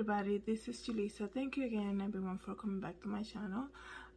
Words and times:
everybody, 0.00 0.40
this 0.46 0.66
is 0.66 0.78
Julissa. 0.78 1.30
Thank 1.30 1.58
you 1.58 1.66
again 1.66 2.02
everyone 2.02 2.38
for 2.38 2.54
coming 2.54 2.80
back 2.80 2.98
to 3.02 3.08
my 3.08 3.22
channel. 3.22 3.66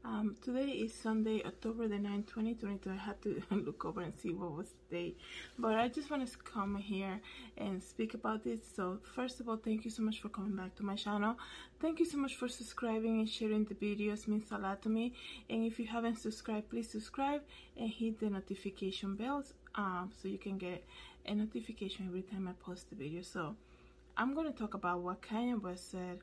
Um, 0.05 0.37
today 0.41 0.69
is 0.69 0.93
Sunday, 0.93 1.43
October 1.43 1.89
the 1.89 1.95
9th, 1.95 2.27
2022. 2.27 2.89
I 2.89 2.95
had 2.95 3.21
to 3.23 3.43
look 3.51 3.83
over 3.83 3.99
and 3.99 4.13
see 4.17 4.29
what 4.29 4.53
was 4.55 4.69
the 4.69 4.95
day. 4.95 5.15
But 5.59 5.75
I 5.75 5.89
just 5.89 6.09
want 6.09 6.25
to 6.25 6.37
come 6.37 6.77
here 6.77 7.19
and 7.57 7.83
speak 7.83 8.13
about 8.13 8.45
this. 8.45 8.61
So 8.73 8.99
first 9.13 9.41
of 9.41 9.49
all, 9.49 9.57
thank 9.57 9.83
you 9.83 9.91
so 9.91 10.03
much 10.03 10.21
for 10.21 10.29
coming 10.29 10.55
back 10.55 10.73
to 10.75 10.83
my 10.83 10.95
channel. 10.95 11.35
Thank 11.81 11.99
you 11.99 12.05
so 12.05 12.17
much 12.17 12.37
for 12.37 12.47
subscribing 12.47 13.19
and 13.19 13.29
sharing 13.29 13.65
the 13.65 13.75
videos. 13.75 14.25
Means 14.25 14.53
a 14.53 14.57
lot 14.57 14.81
to 14.83 14.89
me. 14.89 15.13
And 15.49 15.65
if 15.65 15.79
you 15.79 15.87
haven't 15.87 16.17
subscribed, 16.17 16.69
please 16.69 16.89
subscribe 16.89 17.41
and 17.75 17.89
hit 17.89 18.21
the 18.21 18.29
notification 18.29 19.17
bells 19.17 19.51
um, 19.75 20.11
so 20.21 20.29
you 20.29 20.37
can 20.37 20.57
get 20.57 20.81
a 21.25 21.35
notification 21.35 22.05
every 22.07 22.21
time 22.21 22.47
I 22.47 22.53
post 22.63 22.89
the 22.89 22.95
video. 22.95 23.21
So 23.21 23.57
I'm 24.15 24.35
going 24.35 24.51
to 24.51 24.57
talk 24.57 24.75
about 24.75 25.01
what 25.01 25.21
Kanye 25.21 25.59
West 25.59 25.89
said 25.91 26.19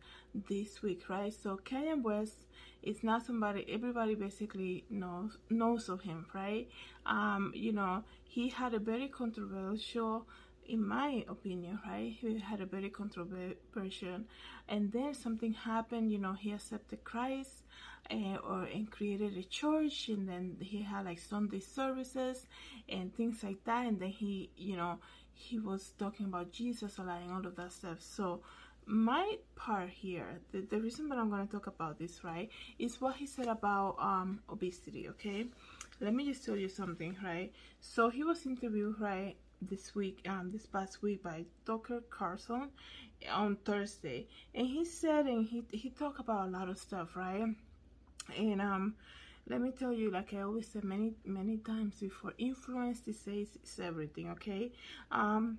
this 0.48 0.80
week, 0.82 1.08
right? 1.08 1.32
So 1.32 1.58
Kanye 1.64 2.00
West 2.00 2.46
is 2.82 3.02
not 3.02 3.26
somebody 3.26 3.66
everybody 3.68 4.14
basically 4.14 4.84
knows 4.90 5.36
knows 5.50 5.88
of 5.88 6.00
him, 6.00 6.26
right? 6.32 6.68
Um, 7.04 7.52
you 7.54 7.72
know, 7.72 8.04
he 8.24 8.48
had 8.48 8.74
a 8.74 8.78
very 8.78 9.08
controversial 9.08 10.26
in 10.66 10.86
my 10.86 11.24
opinion, 11.28 11.80
right? 11.84 12.16
He 12.20 12.38
had 12.38 12.60
a 12.60 12.66
very 12.66 12.90
controversial 12.90 14.20
and 14.68 14.92
then 14.92 15.14
something 15.14 15.52
happened, 15.52 16.12
you 16.12 16.18
know, 16.18 16.34
he 16.34 16.52
accepted 16.52 17.02
Christ 17.02 17.64
uh, 18.08 18.36
or 18.36 18.64
and 18.64 18.88
created 18.88 19.36
a 19.36 19.42
church 19.42 20.08
and 20.08 20.28
then 20.28 20.56
he 20.60 20.82
had 20.82 21.06
like 21.06 21.18
Sunday 21.18 21.58
services 21.58 22.46
and 22.88 23.12
things 23.14 23.42
like 23.42 23.64
that 23.64 23.86
and 23.86 23.98
then 23.98 24.10
he, 24.10 24.50
you 24.56 24.76
know, 24.76 25.00
he 25.40 25.58
was 25.58 25.92
talking 25.98 26.26
about 26.26 26.52
Jesus 26.52 26.98
lot 26.98 27.20
and 27.22 27.32
all 27.32 27.46
of 27.46 27.56
that 27.56 27.72
stuff. 27.72 27.98
So 28.00 28.40
my 28.86 29.38
part 29.56 29.88
here, 29.88 30.40
the, 30.52 30.60
the 30.60 30.80
reason 30.80 31.08
that 31.08 31.18
I'm 31.18 31.30
going 31.30 31.46
to 31.46 31.52
talk 31.52 31.66
about 31.66 31.98
this, 31.98 32.22
right, 32.24 32.50
is 32.78 33.00
what 33.00 33.16
he 33.16 33.26
said 33.26 33.46
about 33.46 33.96
um, 33.98 34.40
obesity, 34.48 35.08
okay? 35.08 35.46
Let 36.00 36.14
me 36.14 36.24
just 36.24 36.44
tell 36.44 36.56
you 36.56 36.68
something, 36.68 37.16
right? 37.24 37.52
So 37.80 38.10
he 38.10 38.24
was 38.24 38.46
interviewed, 38.46 38.96
right, 39.00 39.36
this 39.62 39.94
week, 39.94 40.20
um, 40.28 40.50
this 40.52 40.66
past 40.66 41.02
week 41.02 41.22
by 41.22 41.44
Tucker 41.66 42.02
Carlson 42.10 42.70
on 43.30 43.56
Thursday. 43.64 44.26
And 44.54 44.66
he 44.66 44.84
said, 44.84 45.26
and 45.26 45.46
he, 45.46 45.62
he 45.70 45.90
talked 45.90 46.20
about 46.20 46.48
a 46.48 46.50
lot 46.50 46.68
of 46.68 46.78
stuff, 46.78 47.16
right? 47.16 47.46
And, 48.36 48.60
um, 48.60 48.94
let 49.48 49.60
me 49.60 49.70
tell 49.70 49.92
you 49.92 50.10
like 50.10 50.32
i 50.34 50.40
always 50.40 50.68
said 50.68 50.84
many 50.84 51.12
many 51.24 51.56
times 51.58 51.96
before 52.00 52.32
influence 52.38 53.02
he 53.04 53.12
says 53.12 53.48
is 53.62 53.80
everything 53.82 54.30
okay? 54.30 54.72
Um 55.10 55.58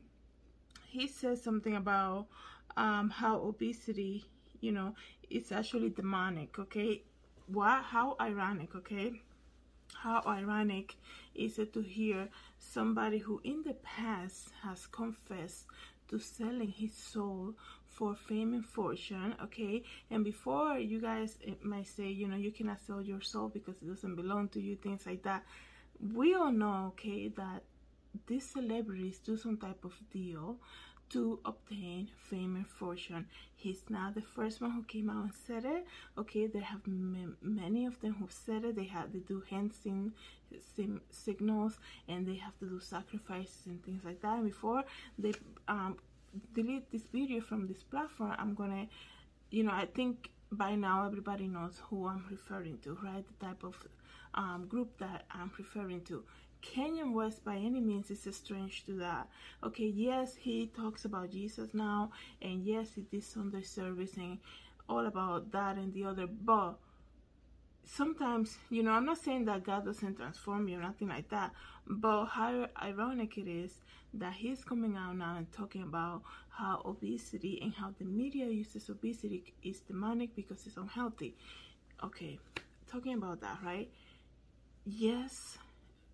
he 0.88 1.08
says 1.08 1.42
something 1.42 1.76
about 1.76 2.28
um 2.78 3.10
how 3.10 3.38
obesity 3.42 4.26
you 4.60 4.72
know 4.72 4.96
it's 5.30 5.52
actually 5.52 5.90
demonic 5.90 6.58
okay? 6.60 7.02
What 7.48 7.84
how 7.84 8.16
ironic 8.20 8.76
okay? 8.76 9.22
How 9.94 10.22
ironic 10.26 10.96
is 11.36 11.60
it 11.60 11.74
to 11.74 11.82
hear 11.82 12.30
somebody 12.60 13.18
who 13.20 13.42
in 13.44 13.64
the 13.64 13.74
past 13.74 14.50
has 14.64 14.88
confessed 14.88 15.66
to 16.08 16.20
selling 16.20 16.70
his 16.72 16.94
soul 16.94 17.56
for 18.02 18.16
fame 18.16 18.56
and 18.56 18.66
fortune 18.66 19.36
okay 19.44 19.84
and 20.10 20.24
before 20.24 20.80
you 20.80 21.00
guys 21.00 21.38
might 21.62 21.86
say 21.86 22.08
you 22.08 22.28
know 22.28 22.36
you 22.36 22.50
cannot 22.50 22.80
sell 22.88 23.00
your 23.00 23.22
soul 23.22 23.48
because 23.48 23.76
it 23.80 23.88
doesn't 23.88 24.16
belong 24.16 24.48
to 24.48 24.60
you 24.60 24.76
things 24.76 25.06
like 25.06 25.22
that 25.22 25.44
we 26.16 26.34
all 26.34 26.52
know 26.52 26.88
okay 26.88 27.28
that 27.28 27.62
these 28.26 28.44
celebrities 28.44 29.20
do 29.20 29.38
some 29.38 29.56
type 29.56 29.86
of 29.86 29.94
deal 30.12 30.58
to 31.12 31.40
obtain 31.44 32.10
fame 32.30 32.56
and 32.56 32.68
fortune. 32.68 33.26
He's 33.56 33.84
not 33.90 34.16
the 34.16 34.22
first 34.22 34.62
one 34.62 34.72
who 34.72 34.84
came 34.84 35.10
out 35.10 35.26
and 35.26 35.34
said 35.46 35.66
it. 35.66 35.86
Okay, 36.18 36.48
there 36.48 36.62
have 36.62 36.82
many 36.88 37.86
of 37.86 38.00
them 38.00 38.16
who 38.18 38.28
said 38.30 38.64
it. 38.64 38.78
They 38.78 38.86
have 38.86 39.12
they 39.12 39.20
do 39.20 39.44
hand 39.50 39.74
sing 39.74 40.14
signals 41.10 41.78
and 42.08 42.26
they 42.26 42.36
have 42.36 42.58
to 42.60 42.66
do 42.66 42.80
sacrifices 42.80 43.66
and 43.66 43.84
things 43.84 44.06
like 44.06 44.22
that. 44.22 44.38
And 44.38 44.46
before 44.46 44.86
they 45.20 45.34
um, 45.68 45.98
delete 46.54 46.92
this 46.92 47.04
video 47.14 47.42
from 47.42 47.68
this 47.68 47.84
platform, 47.84 48.34
I'm 48.38 48.54
gonna, 48.54 48.88
you 49.50 49.64
know, 49.64 49.72
I 49.72 49.86
think 49.86 50.30
by 50.52 50.76
now 50.76 51.06
everybody 51.06 51.48
knows 51.48 51.82
who 51.90 52.08
I'm 52.08 52.26
referring 52.30 52.78
to, 52.80 52.98
right? 53.04 53.24
The 53.28 53.46
type 53.46 53.64
of 53.64 53.76
um, 54.34 54.68
group 54.68 54.98
that 55.00 55.26
I'm 55.32 55.52
referring 55.58 56.02
to. 56.06 56.24
Kanye 56.62 57.12
West 57.12 57.44
by 57.44 57.56
any 57.56 57.80
means 57.80 58.12
is 58.12 58.28
strange 58.36 58.86
to 58.86 58.94
that. 58.98 59.28
Okay, 59.64 59.88
yes, 59.88 60.36
he 60.36 60.68
talks 60.68 61.06
about 61.06 61.32
Jesus 61.32 61.74
now, 61.74 62.12
and 62.42 62.64
yes, 62.64 62.94
he 62.94 63.02
did 63.02 63.24
Sunday 63.24 63.64
service 63.64 64.16
and 64.18 64.38
all 64.88 65.08
about 65.08 65.52
that 65.52 65.78
and 65.78 65.94
the 65.94 66.04
other, 66.04 66.28
but 66.28 66.78
sometimes, 67.96 68.58
you 68.70 68.84
know, 68.84 68.92
I'm 68.92 69.06
not 69.06 69.18
saying 69.18 69.46
that 69.46 69.64
God 69.64 69.86
doesn't 69.86 70.16
transform 70.16 70.68
you 70.68 70.80
or 70.80 70.82
nothing 70.82 71.10
like 71.10 71.30
that, 71.30 71.52
but 71.88 72.26
how 72.26 72.68
ironic 72.82 73.38
it 73.38 73.50
is 73.50 73.74
that 74.14 74.34
he's 74.34 74.64
coming 74.64 74.96
out 74.96 75.16
now 75.18 75.36
and 75.38 75.52
talking 75.52 75.84
about 75.84 76.22
how 76.50 76.82
obesity 76.86 77.60
and 77.62 77.74
how 77.74 77.94
the 77.98 78.06
media 78.06 78.46
uses 78.48 78.90
obesity 78.90 79.54
is 79.64 79.80
demonic 79.82 80.36
because 80.36 80.66
it's 80.66 80.78
unhealthy. 80.78 81.36
Okay, 82.04 82.40
talking 82.90 83.14
about 83.14 83.42
that, 83.42 83.58
right? 83.64 83.90
Yes, 84.86 85.58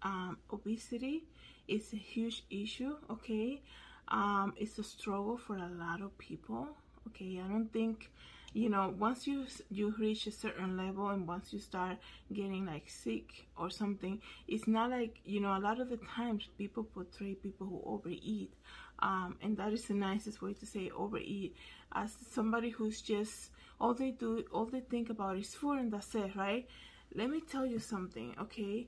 um, 0.02 0.38
obesity 0.52 1.24
is 1.68 1.94
a 1.94 1.98
huge 1.98 2.44
issue, 2.50 2.96
okay? 3.10 3.62
Um, 4.10 4.54
it's 4.58 4.78
a 4.78 4.84
struggle 4.84 5.38
for 5.38 5.56
a 5.56 5.70
lot 5.80 6.02
of 6.02 6.18
people, 6.18 6.68
okay? 7.08 7.42
I 7.44 7.48
don't 7.48 7.72
think, 7.72 8.12
you 8.58 8.70
know, 8.70 8.94
once 8.98 9.28
you 9.28 9.46
you 9.70 9.94
reach 10.00 10.26
a 10.26 10.32
certain 10.32 10.76
level 10.76 11.10
and 11.10 11.28
once 11.28 11.54
you 11.54 11.60
start 11.60 11.98
getting 12.34 12.66
like 12.66 12.90
sick 12.90 13.46
or 13.56 13.70
something, 13.70 14.20
it's 14.48 14.68
not 14.68 14.90
like, 14.90 15.20
you 15.24 15.40
know, 15.40 15.56
a 15.56 15.62
lot 15.68 15.80
of 15.80 15.90
the 15.90 16.00
times 16.16 16.48
people 16.58 16.84
portray 16.84 17.36
people 17.36 17.68
who 17.68 17.82
overeat, 17.86 18.52
um, 19.00 19.36
and 19.44 19.58
that 19.58 19.72
is 19.74 19.86
the 19.86 19.94
nicest 19.94 20.42
way 20.42 20.54
to 20.54 20.66
say 20.66 20.90
overeat, 20.90 21.56
as 21.94 22.18
somebody 22.32 22.72
who's 22.72 23.00
just, 23.02 23.52
all 23.80 23.94
they 23.94 24.10
do, 24.10 24.44
all 24.52 24.66
they 24.66 24.80
think 24.82 25.12
about 25.12 25.38
is 25.38 25.54
food 25.54 25.78
and 25.78 25.94
that's 25.94 26.16
it, 26.16 26.36
right? 26.36 26.68
Let 27.14 27.30
me 27.30 27.42
tell 27.42 27.66
you 27.66 27.78
something, 27.80 28.36
okay? 28.42 28.88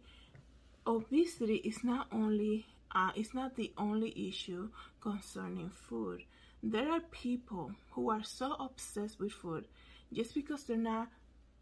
obesity 0.87 1.57
is 1.57 1.83
not 1.83 2.07
only 2.11 2.65
uh, 2.95 3.11
it's 3.15 3.35
not 3.35 3.55
the 3.55 3.71
only 3.77 4.11
issue 4.27 4.69
concerning 4.99 5.69
food. 5.69 6.23
There 6.61 6.91
are 6.91 6.99
people 6.99 7.71
who 7.91 8.09
are 8.09 8.23
so 8.23 8.53
obsessed 8.53 9.19
with 9.19 9.31
food 9.31 9.65
just 10.13 10.33
because 10.33 10.63
they're 10.63 10.77
not 10.77 11.09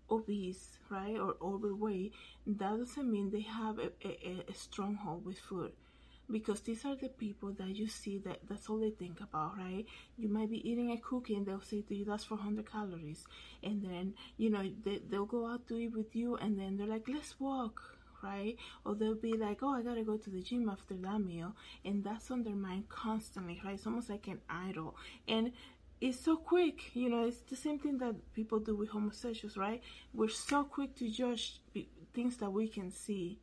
obese, 0.10 0.78
right, 0.90 1.18
or 1.18 1.36
overweight, 1.42 2.14
that 2.46 2.78
doesn't 2.78 3.12
mean 3.12 3.30
they 3.30 3.42
have 3.42 3.80
a, 3.80 3.92
a, 4.04 4.46
a 4.50 4.54
stronghold 4.54 5.26
with 5.26 5.38
food. 5.38 5.72
Because 6.30 6.62
these 6.62 6.84
are 6.84 6.96
the 6.96 7.08
people 7.10 7.54
that 7.54 7.76
you 7.76 7.88
see 7.88 8.18
that 8.20 8.40
that's 8.50 8.70
all 8.70 8.80
they 8.80 8.90
think 8.90 9.22
about 9.22 9.58
right? 9.58 9.86
You 10.18 10.28
might 10.28 10.50
be 10.50 10.70
eating 10.70 10.92
a 10.92 10.98
cookie 10.98 11.36
and 11.36 11.46
they'll 11.46 11.62
say 11.62 11.82
to 11.82 11.96
you 11.96 12.04
that's 12.04 12.26
400 12.26 12.70
calories. 12.70 13.26
And 13.64 13.82
then 13.82 14.14
you 14.36 14.50
know 14.50 14.70
they, 14.84 15.00
they'll 15.10 15.26
go 15.26 15.48
out 15.48 15.68
to 15.70 15.78
eat 15.78 15.96
with 15.96 16.14
you 16.18 16.36
and 16.36 16.60
then 16.60 16.76
they're 16.76 16.88
like 16.88 17.08
let's 17.08 17.40
walk 17.40 17.97
right? 18.24 18.56
Or 18.86 18.96
they'll 18.96 19.16
be 19.16 19.34
like, 19.34 19.60
oh, 19.64 19.74
I 19.74 19.82
gotta 19.82 20.04
go 20.04 20.18
to 20.18 20.30
the 20.30 20.42
gym 20.42 20.70
after 20.70 20.96
that 20.96 21.20
meal. 21.20 21.56
And 21.86 22.04
that's 22.04 22.32
on 22.32 22.44
their 22.44 22.56
mind 22.56 22.90
constantly, 22.90 23.62
right? 23.64 23.76
It's 23.76 23.86
almost 23.86 24.10
like 24.10 24.28
an 24.28 24.42
idol. 24.50 24.96
And 25.28 25.52
it's 26.00 26.20
so 26.20 26.38
quick, 26.38 26.96
you 26.96 27.10
know, 27.10 27.26
it's 27.26 27.42
the 27.50 27.56
same 27.56 27.80
thing 27.80 27.98
that 28.00 28.16
people 28.34 28.60
do 28.60 28.76
with 28.76 28.90
homosexuals, 28.90 29.58
right? 29.58 29.82
We're 30.14 30.30
so 30.30 30.64
quick 30.64 30.96
to 30.98 31.10
judge 31.10 31.60
things 32.14 32.38
that 32.38 32.52
we 32.52 32.68
can 32.68 32.92
see. 32.92 33.40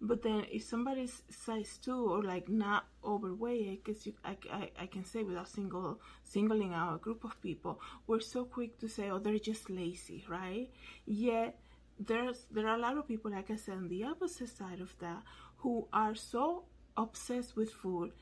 But 0.00 0.22
then 0.22 0.44
if 0.52 0.62
somebody's 0.62 1.22
size 1.28 1.76
2 1.82 1.92
or 1.92 2.22
like 2.22 2.48
not 2.48 2.86
overweight, 3.04 3.82
because 3.84 4.06
I, 4.24 4.36
I, 4.52 4.70
I 4.82 4.86
can 4.86 5.04
say 5.04 5.24
without 5.24 5.48
single 5.48 6.00
singling 6.22 6.72
out 6.72 6.94
a 6.94 6.98
group 6.98 7.24
of 7.24 7.40
people, 7.42 7.80
we're 8.06 8.20
so 8.20 8.44
quick 8.44 8.78
to 8.78 8.88
say, 8.88 9.10
oh, 9.10 9.18
they're 9.18 9.40
just 9.40 9.68
lazy, 9.68 10.24
right? 10.28 10.70
Yet 11.04 11.58
there's 11.98 12.46
there 12.50 12.66
are 12.68 12.76
a 12.76 12.80
lot 12.80 12.96
of 12.96 13.06
people 13.06 13.30
like 13.30 13.50
i 13.50 13.56
said 13.56 13.74
on 13.74 13.88
the 13.88 14.04
opposite 14.04 14.48
side 14.48 14.80
of 14.80 14.94
that 15.00 15.22
who 15.58 15.86
are 15.92 16.14
so 16.14 16.64
obsessed 16.96 17.56
with 17.56 17.70
food 17.70 18.12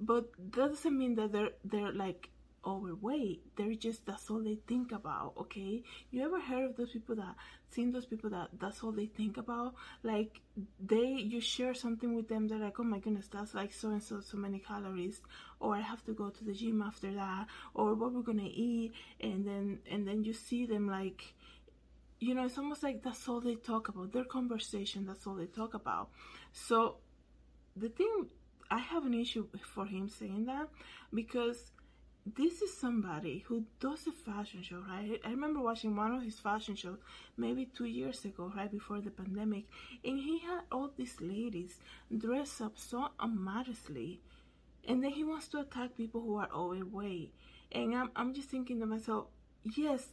but 0.00 0.30
that 0.52 0.70
doesn't 0.70 0.96
mean 0.96 1.14
that 1.14 1.32
they're 1.32 1.50
they're 1.64 1.92
like 1.92 2.30
overweight. 2.68 3.42
They're 3.56 3.74
just 3.74 4.04
that's 4.06 4.30
all 4.30 4.40
they 4.40 4.58
think 4.66 4.92
about 4.92 5.34
okay? 5.38 5.82
You 6.10 6.24
ever 6.24 6.40
heard 6.40 6.70
of 6.70 6.76
those 6.76 6.90
people 6.90 7.16
that 7.16 7.34
seen 7.70 7.92
those 7.92 8.06
people 8.06 8.30
that 8.30 8.48
that's 8.58 8.82
all 8.82 8.92
they 8.92 9.06
think 9.06 9.36
about? 9.36 9.74
Like 10.02 10.40
they 10.84 11.06
you 11.06 11.40
share 11.40 11.74
something 11.74 12.14
with 12.14 12.28
them 12.28 12.48
they're 12.48 12.58
like 12.58 12.78
oh 12.80 12.84
my 12.84 12.98
goodness 12.98 13.28
that's 13.28 13.54
like 13.54 13.72
so 13.72 13.90
and 13.90 14.02
so 14.02 14.20
so 14.20 14.36
many 14.36 14.58
calories. 14.58 15.20
Or 15.60 15.74
i 15.74 15.80
have 15.80 16.04
to 16.04 16.12
go 16.12 16.30
to 16.30 16.44
the 16.44 16.52
gym 16.52 16.82
after 16.82 17.12
that. 17.14 17.46
Or 17.74 17.94
what 17.94 18.12
we're 18.12 18.22
gonna 18.22 18.42
eat. 18.44 18.92
And 19.20 19.46
then 19.46 19.78
and 19.90 20.06
then 20.06 20.24
you 20.24 20.32
see 20.32 20.66
them 20.66 20.88
like 20.88 21.34
you 22.20 22.34
know, 22.34 22.44
it's 22.44 22.58
almost 22.58 22.82
like 22.82 23.02
that's 23.02 23.28
all 23.28 23.40
they 23.40 23.54
talk 23.54 23.88
about. 23.88 24.12
Their 24.12 24.24
conversation, 24.24 25.06
that's 25.06 25.26
all 25.26 25.34
they 25.34 25.46
talk 25.46 25.74
about. 25.74 26.10
So 26.52 26.96
the 27.76 27.88
thing, 27.88 28.26
I 28.70 28.78
have 28.78 29.06
an 29.06 29.14
issue 29.14 29.46
for 29.74 29.86
him 29.86 30.08
saying 30.08 30.46
that 30.46 30.68
because 31.14 31.70
this 32.36 32.60
is 32.60 32.76
somebody 32.76 33.44
who 33.46 33.64
does 33.80 34.06
a 34.06 34.12
fashion 34.12 34.62
show, 34.62 34.82
right? 34.88 35.20
I 35.24 35.30
remember 35.30 35.60
watching 35.60 35.96
one 35.96 36.14
of 36.14 36.22
his 36.22 36.38
fashion 36.38 36.74
shows 36.74 36.98
maybe 37.36 37.66
two 37.66 37.86
years 37.86 38.24
ago, 38.24 38.52
right 38.54 38.70
before 38.70 39.00
the 39.00 39.10
pandemic, 39.10 39.64
and 40.04 40.18
he 40.18 40.40
had 40.40 40.60
all 40.70 40.90
these 40.96 41.16
ladies 41.20 41.78
dress 42.16 42.60
up 42.60 42.72
so 42.76 43.08
immodestly, 43.22 44.20
and 44.86 45.02
then 45.02 45.12
he 45.12 45.24
wants 45.24 45.48
to 45.48 45.60
attack 45.60 45.96
people 45.96 46.20
who 46.20 46.36
are 46.36 46.48
overweight. 46.54 47.32
And 47.72 47.94
I'm, 47.94 48.10
I'm 48.16 48.34
just 48.34 48.50
thinking 48.50 48.80
to 48.80 48.86
myself, 48.86 49.26
yes, 49.64 50.08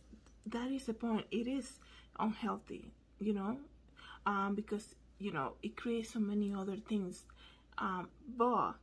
that 0.45 0.71
is 0.71 0.85
the 0.85 0.93
point. 0.93 1.25
It 1.31 1.47
is 1.47 1.79
unhealthy, 2.19 2.91
you 3.19 3.33
know, 3.33 3.57
um, 4.25 4.55
because, 4.55 4.95
you 5.19 5.31
know, 5.31 5.53
it 5.63 5.75
creates 5.75 6.13
so 6.13 6.19
many 6.19 6.53
other 6.53 6.77
things. 6.77 7.23
Um, 7.77 8.09
but 8.37 8.73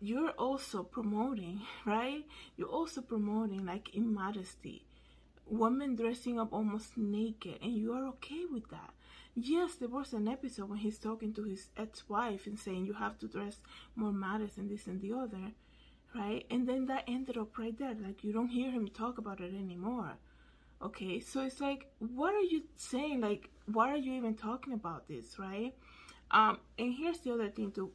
you're 0.00 0.30
also 0.30 0.82
promoting, 0.82 1.60
right? 1.86 2.24
You're 2.56 2.68
also 2.68 3.00
promoting 3.00 3.64
like 3.66 3.94
immodesty. 3.94 4.84
Women 5.48 5.94
dressing 5.94 6.40
up 6.40 6.52
almost 6.52 6.96
naked, 6.96 7.58
and 7.62 7.72
you 7.76 7.92
are 7.92 8.06
okay 8.08 8.44
with 8.50 8.68
that. 8.70 8.90
Yes, 9.34 9.74
there 9.76 9.88
was 9.88 10.12
an 10.12 10.28
episode 10.28 10.70
when 10.70 10.78
he's 10.78 10.98
talking 10.98 11.32
to 11.34 11.44
his 11.44 11.68
ex-wife 11.76 12.46
and 12.46 12.58
saying 12.58 12.86
you 12.86 12.94
have 12.94 13.18
to 13.18 13.28
dress 13.28 13.58
more 13.94 14.12
modest 14.12 14.56
and 14.56 14.70
this 14.70 14.86
and 14.86 15.00
the 15.00 15.12
other, 15.12 15.52
right? 16.14 16.46
And 16.50 16.66
then 16.66 16.86
that 16.86 17.04
ended 17.06 17.36
up 17.36 17.56
right 17.58 17.78
there. 17.78 17.94
Like 17.94 18.24
you 18.24 18.32
don't 18.32 18.48
hear 18.48 18.70
him 18.70 18.88
talk 18.88 19.18
about 19.18 19.40
it 19.40 19.54
anymore. 19.54 20.16
Okay, 20.82 21.20
so 21.20 21.42
it's 21.42 21.60
like, 21.60 21.86
what 21.98 22.34
are 22.34 22.42
you 22.42 22.62
saying? 22.76 23.20
Like, 23.20 23.48
why 23.66 23.90
are 23.90 23.96
you 23.96 24.12
even 24.12 24.34
talking 24.34 24.74
about 24.74 25.08
this, 25.08 25.38
right? 25.38 25.74
Um, 26.30 26.58
and 26.78 26.94
here's 26.94 27.20
the 27.20 27.32
other 27.32 27.48
thing 27.48 27.72
too 27.72 27.92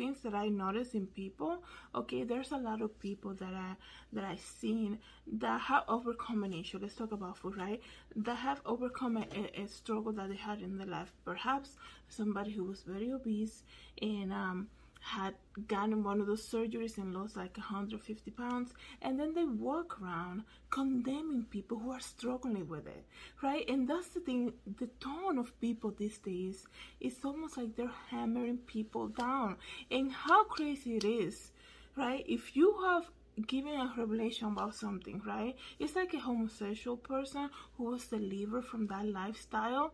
things 0.00 0.22
that 0.22 0.34
I 0.34 0.48
notice 0.48 0.94
in 0.94 1.06
people, 1.08 1.62
okay, 1.94 2.24
there's 2.24 2.52
a 2.52 2.56
lot 2.56 2.80
of 2.80 2.98
people 3.00 3.34
that 3.34 3.52
I 3.52 3.76
that 4.14 4.24
I've 4.24 4.40
seen 4.40 4.98
that 5.40 5.60
have 5.60 5.84
overcome 5.88 6.42
an 6.42 6.54
issue. 6.54 6.78
Let's 6.80 6.94
talk 6.94 7.12
about 7.12 7.36
food, 7.36 7.58
right? 7.58 7.82
That 8.16 8.36
have 8.36 8.62
overcome 8.64 9.18
a, 9.18 9.60
a, 9.60 9.66
struggle 9.68 10.12
that 10.12 10.30
they 10.30 10.36
had 10.36 10.62
in 10.62 10.78
their 10.78 10.86
life. 10.86 11.12
Perhaps 11.24 11.76
somebody 12.08 12.50
who 12.52 12.64
was 12.64 12.80
very 12.86 13.12
obese 13.12 13.62
and 14.00 14.32
um 14.32 14.68
had 15.00 15.34
gotten 15.66 16.04
one 16.04 16.20
of 16.20 16.26
those 16.26 16.46
surgeries 16.46 16.98
and 16.98 17.14
lost 17.14 17.36
like 17.36 17.56
150 17.56 18.30
pounds 18.30 18.72
and 19.02 19.18
then 19.18 19.34
they 19.34 19.44
walk 19.44 19.98
around 20.00 20.44
condemning 20.70 21.44
people 21.50 21.78
who 21.78 21.90
are 21.90 22.00
struggling 22.00 22.68
with 22.68 22.86
it 22.86 23.04
right? 23.42 23.68
And 23.68 23.88
that's 23.88 24.08
the 24.08 24.20
thing 24.20 24.52
the 24.78 24.88
tone 25.00 25.38
of 25.38 25.58
people 25.60 25.92
these 25.96 26.18
days 26.18 26.66
is 27.00 27.16
almost 27.24 27.56
like 27.56 27.74
they're 27.76 27.90
hammering 28.10 28.58
people 28.58 29.08
down. 29.08 29.56
And 29.90 30.12
how 30.12 30.44
crazy 30.44 30.96
it 30.96 31.04
is 31.04 31.50
right? 31.96 32.24
If 32.28 32.56
you 32.56 32.76
have 32.84 33.10
given 33.46 33.72
a 33.74 33.92
revelation 33.96 34.48
about 34.48 34.74
something 34.74 35.22
right? 35.26 35.56
It's 35.78 35.96
like 35.96 36.14
a 36.14 36.18
homosexual 36.18 36.96
person 36.96 37.50
who 37.76 37.84
was 37.84 38.06
delivered 38.06 38.64
from 38.64 38.86
that 38.88 39.06
lifestyle 39.06 39.92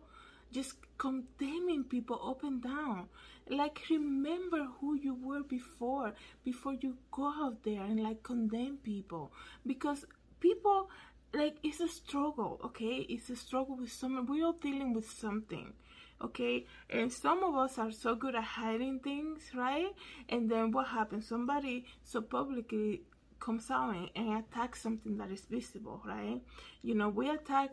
just 0.51 0.73
condemning 0.97 1.83
people 1.83 2.19
up 2.27 2.43
and 2.43 2.61
down. 2.61 3.07
Like 3.49 3.81
remember 3.89 4.67
who 4.79 4.95
you 4.95 5.15
were 5.15 5.43
before 5.43 6.13
before 6.43 6.73
you 6.73 6.97
go 7.11 7.27
out 7.27 7.63
there 7.63 7.81
and 7.81 8.01
like 8.01 8.23
condemn 8.23 8.77
people. 8.77 9.31
Because 9.65 10.05
people 10.39 10.89
like 11.33 11.57
it's 11.63 11.79
a 11.79 11.87
struggle 11.87 12.59
okay? 12.65 13.05
It's 13.09 13.29
a 13.29 13.35
struggle 13.35 13.77
with 13.77 13.91
someone 13.91 14.25
we're 14.25 14.45
all 14.45 14.53
dealing 14.53 14.93
with 14.93 15.09
something 15.09 15.73
okay? 16.21 16.65
And 16.89 17.11
some 17.11 17.43
of 17.43 17.55
us 17.55 17.77
are 17.77 17.91
so 17.91 18.15
good 18.15 18.35
at 18.35 18.43
hiding 18.43 18.99
things 18.99 19.41
right? 19.55 19.93
And 20.29 20.49
then 20.49 20.71
what 20.71 20.87
happens? 20.87 21.27
Somebody 21.27 21.85
so 22.03 22.21
publicly 22.21 23.03
comes 23.39 23.69
out 23.69 23.95
and, 24.15 24.37
attacks 24.37 24.81
something 24.81 25.17
that 25.17 25.31
is 25.31 25.41
visible, 25.41 26.01
right? 26.05 26.41
You 26.81 26.95
know, 26.95 27.09
we 27.09 27.29
attack, 27.29 27.71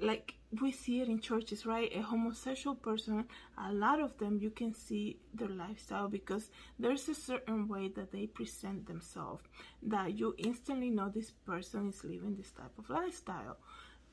like 0.00 0.34
we 0.60 0.72
see 0.72 1.00
it 1.00 1.08
in 1.08 1.20
churches, 1.20 1.64
right? 1.64 1.90
A 1.94 2.02
homosexual 2.02 2.74
person, 2.74 3.24
a 3.56 3.72
lot 3.72 4.00
of 4.00 4.18
them, 4.18 4.38
you 4.40 4.50
can 4.50 4.74
see 4.74 5.18
their 5.32 5.48
lifestyle 5.48 6.08
because 6.08 6.50
there's 6.78 7.08
a 7.08 7.14
certain 7.14 7.68
way 7.68 7.88
that 7.88 8.10
they 8.10 8.26
present 8.26 8.86
themselves 8.86 9.44
that 9.82 10.18
you 10.18 10.34
instantly 10.38 10.90
know 10.90 11.08
this 11.08 11.30
person 11.30 11.88
is 11.88 12.02
living 12.02 12.34
this 12.36 12.50
type 12.50 12.76
of 12.78 12.90
lifestyle. 12.90 13.58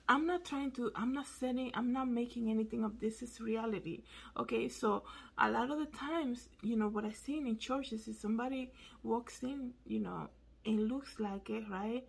I'm 0.10 0.26
not 0.26 0.46
trying 0.46 0.72
to, 0.72 0.92
I'm 0.96 1.14
not 1.14 1.28
setting, 1.28 1.72
I'm 1.74 1.92
not 1.92 2.08
making 2.08 2.50
anything 2.50 2.86
up. 2.86 2.98
This 3.00 3.22
is 3.22 3.42
reality. 3.42 4.04
Okay, 4.38 4.70
so 4.70 5.04
a 5.38 5.52
lot 5.52 5.70
of 5.70 5.80
the 5.80 5.98
times, 5.98 6.48
you 6.62 6.78
know, 6.78 6.88
what 6.88 7.04
I 7.04 7.12
see 7.12 7.38
in 7.38 7.58
churches 7.58 8.08
is 8.08 8.18
somebody 8.18 8.72
walks 9.04 9.44
in, 9.44 9.72
you 9.86 10.00
know, 10.00 10.30
and 10.68 10.90
looks 10.92 11.20
like 11.20 11.50
it, 11.50 11.64
right? 11.70 12.04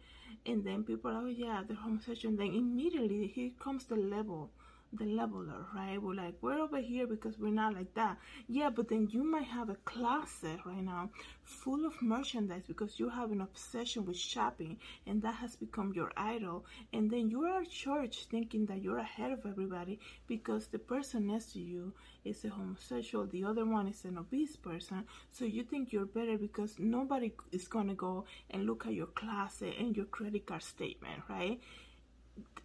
And 0.47 0.65
then 0.65 0.85
people 0.85 1.11
are, 1.11 1.23
oh 1.23 1.27
yeah, 1.27 1.63
they're 1.67 1.77
homosexual. 1.77 2.33
And 2.33 2.41
then 2.41 2.55
immediately 2.55 3.29
here 3.29 3.51
comes 3.61 3.85
the 3.87 3.97
level 3.97 4.51
the 4.93 5.05
leveler, 5.05 5.67
right? 5.75 6.01
We're 6.01 6.15
like, 6.15 6.35
we're 6.41 6.59
over 6.59 6.81
here 6.81 7.07
because 7.07 7.39
we're 7.39 7.51
not 7.51 7.75
like 7.75 7.93
that. 7.95 8.19
Yeah, 8.49 8.71
but 8.71 8.89
then 8.89 9.09
you 9.11 9.23
might 9.23 9.47
have 9.47 9.69
a 9.69 9.77
closet 9.85 10.61
right 10.65 10.83
now 10.83 11.11
full 11.43 11.87
of 11.87 12.01
merchandise 12.01 12.65
because 12.67 12.99
you 12.99 13.09
have 13.09 13.31
an 13.31 13.41
obsession 13.41 14.07
with 14.07 14.17
shopping 14.17 14.79
and 15.07 15.21
that 15.23 15.35
has 15.37 15.57
become 15.57 15.93
your 15.95 16.11
idol. 16.17 16.65
And 16.93 17.11
then 17.11 17.29
you 17.29 17.43
are 17.45 17.63
at 17.63 17.71
church 17.71 18.27
thinking 18.31 18.67
that 18.67 18.83
you're 18.83 18.99
ahead 18.99 19.33
of 19.33 19.45
everybody 19.47 19.99
because 20.27 20.67
the 20.67 20.79
person 20.79 21.27
next 21.27 21.53
to 21.53 21.59
you 21.59 21.93
is 22.25 22.45
a 22.45 22.49
homosexual, 22.49 23.27
the 23.27 23.45
other 23.45 23.65
one 23.65 23.89
is 23.89 24.05
an 24.05 24.19
obese 24.19 24.57
person. 24.57 25.05
So 25.33 25.45
you 25.45 25.65
think 25.65 25.93
you're 25.93 26.07
better 26.07 26.39
because 26.39 26.79
nobody 26.79 27.33
is 27.53 27.69
going 27.69 27.89
to 27.89 27.95
go 27.95 28.25
and 28.51 28.67
look 28.67 28.87
at 28.87 28.93
your 28.93 29.07
closet 29.07 29.75
and 29.79 29.97
your 29.97 30.07
credit 30.07 30.47
card 30.47 30.63
statement, 30.63 31.23
right? 31.29 31.61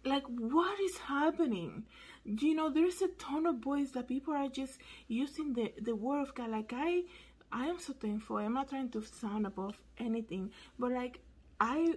Like 0.04 0.24
what 0.26 0.78
is 0.80 0.98
happening 0.98 1.84
you 2.24 2.54
know 2.54 2.70
there's 2.70 3.00
a 3.02 3.08
ton 3.18 3.46
of 3.46 3.60
boys 3.60 3.92
that 3.92 4.08
people 4.08 4.34
are 4.34 4.48
just 4.48 4.78
using 5.08 5.52
the 5.54 5.72
the 5.80 5.94
word 5.94 6.22
of 6.22 6.34
god 6.34 6.50
like 6.50 6.72
i 6.74 7.02
i 7.52 7.66
am 7.66 7.78
so 7.78 7.92
thankful 7.92 8.36
i'm 8.36 8.54
not 8.54 8.68
trying 8.68 8.88
to 8.88 9.02
sound 9.02 9.46
above 9.46 9.76
anything 9.98 10.50
but 10.78 10.90
like 10.90 11.20
i 11.60 11.94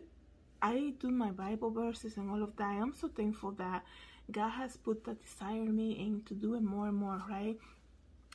i 0.61 0.93
do 0.99 1.09
my 1.09 1.31
bible 1.31 1.69
verses 1.69 2.17
and 2.17 2.29
all 2.29 2.43
of 2.43 2.55
that 2.57 2.81
i'm 2.81 2.93
so 2.93 3.07
thankful 3.07 3.51
that 3.51 3.83
god 4.31 4.49
has 4.49 4.77
put 4.77 5.03
that 5.03 5.21
desire 5.21 5.63
in 5.63 5.75
me 5.75 5.97
and 5.99 6.25
to 6.25 6.33
do 6.33 6.55
it 6.55 6.63
more 6.63 6.87
and 6.87 6.97
more 6.97 7.21
right 7.29 7.57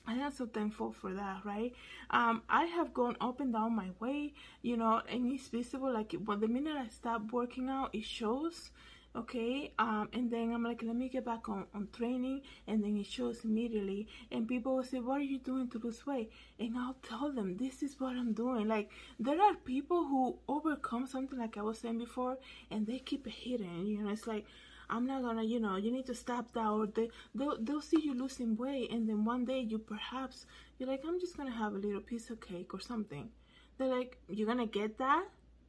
I 0.04 0.14
am 0.14 0.32
so 0.32 0.46
thankful 0.46 0.92
for 0.92 1.14
that, 1.14 1.44
right? 1.44 1.72
Um, 2.10 2.42
I 2.48 2.64
have 2.64 2.92
gone 2.92 3.16
up 3.20 3.40
and 3.40 3.52
down 3.52 3.76
my 3.76 3.90
way, 4.00 4.34
you 4.60 4.76
know, 4.76 5.00
and 5.08 5.32
it's 5.32 5.48
visible. 5.48 5.92
Like, 5.92 6.14
but 6.18 6.40
the 6.40 6.48
minute 6.48 6.76
I 6.76 6.88
stop 6.88 7.30
working 7.32 7.68
out, 7.68 7.94
it 7.94 8.04
shows 8.04 8.72
okay 9.14 9.70
um 9.78 10.08
and 10.14 10.30
then 10.30 10.52
i'm 10.52 10.62
like 10.62 10.82
let 10.82 10.96
me 10.96 11.08
get 11.08 11.24
back 11.24 11.48
on 11.48 11.66
on 11.74 11.86
training 11.92 12.40
and 12.66 12.82
then 12.82 12.96
it 12.96 13.06
shows 13.06 13.44
immediately 13.44 14.06
and 14.30 14.48
people 14.48 14.76
will 14.76 14.82
say 14.82 15.00
what 15.00 15.20
are 15.20 15.24
you 15.24 15.38
doing 15.38 15.68
to 15.68 15.78
lose 15.78 16.06
weight 16.06 16.30
and 16.58 16.76
i'll 16.78 16.96
tell 17.06 17.30
them 17.30 17.56
this 17.58 17.82
is 17.82 18.00
what 18.00 18.16
i'm 18.16 18.32
doing 18.32 18.66
like 18.66 18.90
there 19.20 19.40
are 19.40 19.54
people 19.54 20.04
who 20.04 20.38
overcome 20.48 21.06
something 21.06 21.38
like 21.38 21.58
i 21.58 21.62
was 21.62 21.78
saying 21.78 21.98
before 21.98 22.38
and 22.70 22.86
they 22.86 22.98
keep 22.98 23.26
it 23.26 23.32
hidden 23.32 23.86
you 23.86 24.02
know 24.02 24.10
it's 24.10 24.26
like 24.26 24.46
I'm 24.90 25.06
not 25.06 25.22
gonna, 25.22 25.42
you 25.42 25.58
know, 25.58 25.76
you 25.76 25.90
need 25.90 26.04
to 26.06 26.14
stop 26.14 26.52
that, 26.52 26.66
or 26.66 26.86
they, 26.86 27.08
they'll, 27.34 27.56
they'll 27.58 27.80
see 27.80 28.02
you 28.02 28.12
losing 28.12 28.56
weight, 28.58 28.90
and 28.90 29.08
then 29.08 29.24
one 29.24 29.46
day 29.46 29.60
you 29.60 29.78
perhaps, 29.78 30.44
you're 30.78 30.88
like, 30.88 31.02
I'm 31.08 31.18
just 31.18 31.34
gonna 31.34 31.50
have 31.50 31.72
a 31.72 31.78
little 31.78 32.02
piece 32.02 32.28
of 32.28 32.40
cake 32.42 32.74
or 32.74 32.80
something. 32.80 33.30
They're 33.78 33.88
like, 33.88 34.18
you're 34.28 34.46
gonna 34.46 34.66
get 34.66 34.98
that? 34.98 35.24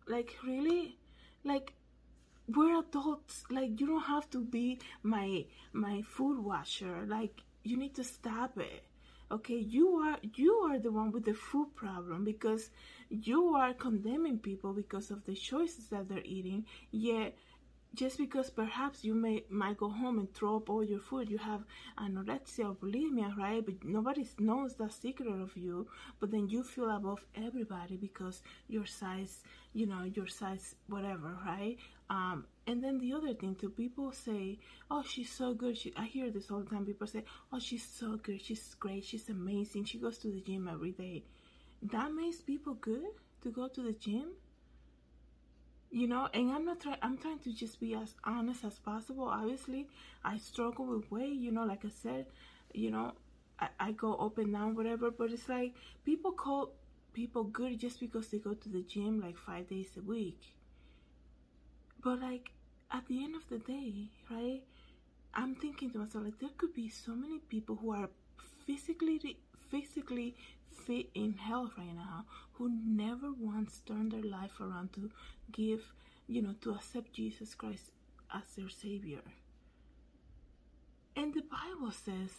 Like, 0.08 0.36
really? 0.46 0.98
Like, 1.46 1.74
we're 2.48 2.80
adults 2.80 3.44
like 3.50 3.80
you 3.80 3.88
don't 3.88 4.04
have 4.04 4.30
to 4.32 4.44
be 4.44 4.80
my 5.02 5.46
my 5.72 6.02
food 6.02 6.40
washer. 6.44 7.06
Like 7.08 7.42
you 7.64 7.78
need 7.78 7.96
to 7.96 8.04
stop 8.04 8.58
it. 8.58 8.84
Okay 9.32 9.56
you 9.58 9.96
are 9.96 10.18
you 10.36 10.54
are 10.70 10.80
the 10.80 10.92
one 10.92 11.12
with 11.12 11.26
the 11.26 11.34
food 11.34 11.76
problem 11.76 12.24
because 12.24 12.70
you 13.10 13.56
are 13.56 13.74
condemning 13.74 14.40
people 14.40 14.74
because 14.74 15.10
of 15.12 15.24
the 15.26 15.34
choices 15.36 15.88
that 15.88 16.10
they're 16.10 16.26
eating. 16.26 16.66
Yet 16.92 17.36
just 17.96 18.18
because 18.18 18.50
perhaps 18.50 19.04
you 19.04 19.14
may 19.14 19.44
might 19.50 19.78
go 19.78 19.88
home 19.88 20.18
and 20.18 20.34
throw 20.34 20.58
up 20.58 20.70
all 20.70 20.84
your 20.84 21.00
food 21.00 21.30
you 21.30 21.38
have 21.38 21.64
anorexia 22.00 22.66
or 22.70 22.76
bulimia 22.76 23.36
right? 23.38 23.64
But 23.66 23.84
nobody 23.84 24.26
knows 24.40 24.76
the 24.76 24.90
secret 24.90 25.30
of 25.30 25.56
you. 25.56 25.88
But 26.20 26.32
then 26.32 26.50
you 26.50 26.64
feel 26.64 26.90
above 26.90 27.24
everybody 27.36 27.96
because 27.98 28.42
your 28.68 28.86
size 28.86 29.44
you 29.74 29.86
know 29.86 30.04
your 30.04 30.28
size 30.28 30.76
whatever 30.88 31.38
right 31.46 31.78
um 32.10 32.46
and 32.68 32.84
then 32.84 32.98
the 33.00 33.14
other 33.14 33.34
thing 33.34 33.56
too 33.56 33.70
people 33.70 34.12
say 34.12 34.60
oh 34.92 35.04
she's 35.04 35.32
so 35.32 35.54
good. 35.54 35.78
She, 35.78 35.94
i 35.98 36.06
hear 36.06 36.30
this 36.30 36.52
all 36.52 36.60
the 36.60 36.70
time. 36.70 36.86
People 36.86 37.08
say 37.08 37.24
oh 37.52 37.60
she's 37.60 37.86
so 37.86 38.18
good. 38.18 38.42
She's 38.42 38.76
great. 38.80 39.04
She's 39.06 39.30
amazing. 39.30 39.86
She 39.86 39.98
goes 39.98 40.18
to 40.20 40.28
the 40.28 40.42
gym 40.42 40.68
every 40.72 40.92
day. 40.92 41.24
That 41.82 42.14
makes 42.14 42.38
people 42.42 42.76
good 42.76 43.12
to 43.44 43.52
go 43.52 43.68
to 43.68 43.82
the 43.82 43.94
gym? 43.94 44.28
You 45.92 46.08
know 46.08 46.28
and 46.34 46.52
i'm 46.52 46.66
not 46.66 46.80
trying 46.80 46.98
i'm 47.04 47.18
trying 47.18 47.40
to 47.40 47.54
just 47.54 47.80
be 47.80 47.94
as 47.94 48.16
honest 48.24 48.64
as 48.66 48.80
possible. 48.80 49.26
Obviously 49.26 49.88
i 50.24 50.38
struggle 50.38 50.86
with 50.86 51.12
weight 51.12 51.34
you 51.34 51.52
know 51.52 51.66
like 51.66 51.86
i 51.86 51.90
said 51.90 52.26
you 52.74 52.90
know 52.90 53.14
I, 53.60 53.68
I 53.80 53.92
go 53.92 54.16
up 54.16 54.40
and 54.40 54.52
down 54.52 54.76
whatever 54.76 55.12
but 55.12 55.32
it's 55.32 55.48
like 55.48 55.76
people 56.04 56.32
call 56.32 56.72
people 57.14 57.44
good 57.44 57.80
just 57.80 58.00
because 58.00 58.28
they 58.30 58.40
go 58.40 58.54
to 58.54 58.70
the 58.70 58.82
gym 58.82 59.22
like 59.22 59.38
five 59.38 59.70
days 59.70 59.90
a 59.98 60.02
week. 60.02 60.56
But 62.04 62.20
like 62.22 62.52
at 62.92 63.08
the 63.08 63.24
end 63.24 63.36
of 63.36 63.48
the 63.50 63.60
day, 63.60 64.10
right? 64.30 64.62
I'm 65.34 65.56
thinking 65.56 65.90
to 65.92 66.00
myself 66.00 66.26
like 66.26 66.40
there 66.40 66.50
could 66.58 66.74
be 66.74 66.90
so 66.90 67.16
many 67.16 67.40
people 67.40 67.76
who 67.76 67.92
are 67.92 68.10
physically 68.66 69.38
physically 69.72 70.36
fit 70.86 71.08
in 71.16 71.34
health 71.34 71.72
right 71.78 71.96
now 71.96 72.26
who 72.54 72.70
never 72.86 73.32
once 73.34 73.82
turned 73.86 74.12
their 74.12 74.22
life 74.22 74.60
around 74.60 74.94
to 74.94 75.10
give, 75.52 75.82
you 76.28 76.42
know, 76.42 76.56
to 76.62 76.72
accept 76.72 77.14
Jesus 77.14 77.56
Christ 77.56 77.92
as 78.34 78.44
their 78.56 78.70
savior. 78.70 79.22
And 81.16 81.34
the 81.34 81.42
Bible 81.44 81.92
says, 81.92 82.32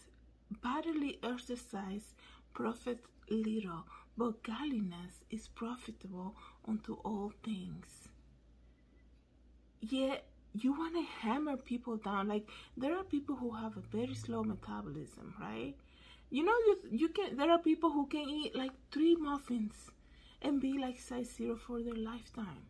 bodily 0.63 1.19
exercise 1.23 2.15
profits 2.53 3.07
little, 3.29 3.85
but 4.17 4.43
godliness 4.43 5.25
is 5.31 5.49
profitable 5.49 6.35
unto 6.69 6.95
all 7.05 7.33
things. 7.43 8.09
Yet 9.91 10.25
you 10.53 10.73
want 10.73 10.95
to 10.95 11.03
hammer 11.21 11.57
people 11.57 11.97
down. 11.97 12.29
Like 12.29 12.49
there 12.77 12.97
are 12.97 13.05
people 13.05 13.37
who 13.37 13.51
have 13.51 13.77
a 13.77 13.97
very 13.97 14.15
slow 14.15 14.43
metabolism, 14.45 15.35
right? 15.41 15.75
You 16.31 16.45
know, 16.45 16.59
you 16.67 16.77
you 16.91 17.09
can. 17.09 17.37
There 17.37 17.51
are 17.51 17.59
people 17.59 17.91
who 17.91 18.07
can 18.07 18.29
eat 18.29 18.55
like 18.57 18.73
three 18.91 19.17
muffins 19.17 19.75
and 20.43 20.61
be 20.61 20.73
like 20.79 21.01
size 21.01 21.31
zero 21.37 21.57
for 21.57 21.83
their 21.83 21.95
lifetime. 21.95 22.65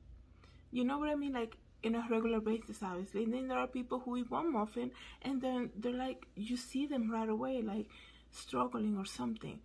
You 0.70 0.84
know 0.84 0.98
what 0.98 1.08
I 1.08 1.14
mean? 1.14 1.32
Like 1.32 1.56
in 1.84 1.94
a 1.94 2.06
regular 2.10 2.40
basis, 2.40 2.82
obviously. 2.82 3.24
And 3.24 3.34
then 3.34 3.48
there 3.48 3.58
are 3.58 3.66
people 3.66 4.00
who 4.00 4.16
eat 4.16 4.30
one 4.30 4.52
muffin 4.52 4.90
and 5.22 5.40
then 5.40 5.70
they're 5.76 5.92
like, 5.92 6.26
you 6.34 6.56
see 6.56 6.86
them 6.86 7.10
right 7.10 7.28
away, 7.28 7.62
like 7.62 7.86
struggling 8.30 8.96
or 8.96 9.04
something. 9.04 9.60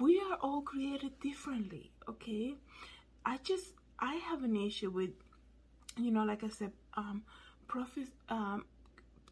We 0.00 0.20
are 0.20 0.36
all 0.40 0.62
created 0.62 1.18
differently, 1.20 1.90
okay? 2.08 2.54
I 3.24 3.38
just, 3.42 3.72
I 3.98 4.14
have 4.16 4.42
an 4.44 4.56
issue 4.56 4.90
with, 4.90 5.10
you 5.96 6.10
know, 6.10 6.24
like 6.24 6.44
I 6.44 6.48
said, 6.48 6.72
um, 6.94 7.22
profits, 7.68 8.10
um, 8.28 8.64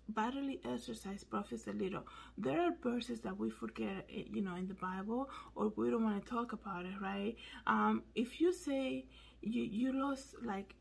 bodily 0.09 0.61
exercise 0.64 1.25
profits 1.25 1.67
a 1.67 1.73
little. 1.73 2.07
There 2.37 2.61
are 2.61 2.73
verses 2.83 3.21
that 3.21 3.38
we 3.38 3.50
forget, 3.50 4.07
eh, 4.12 4.25
you 4.33 4.43
know, 4.43 4.57
in 4.57 4.67
the 4.69 4.75
Bible, 4.75 5.31
or 5.55 5.73
we 5.76 5.90
don't 5.90 6.05
want 6.05 6.23
to 6.25 6.31
talk 6.31 6.52
about 6.52 6.85
it, 6.85 6.95
right? 7.00 7.37
Um, 7.67 8.02
if 8.14 8.40
you 8.40 8.52
say 8.52 9.05
you 9.43 9.62
you 9.62 9.93
lost 9.93 10.35
like 10.43 10.75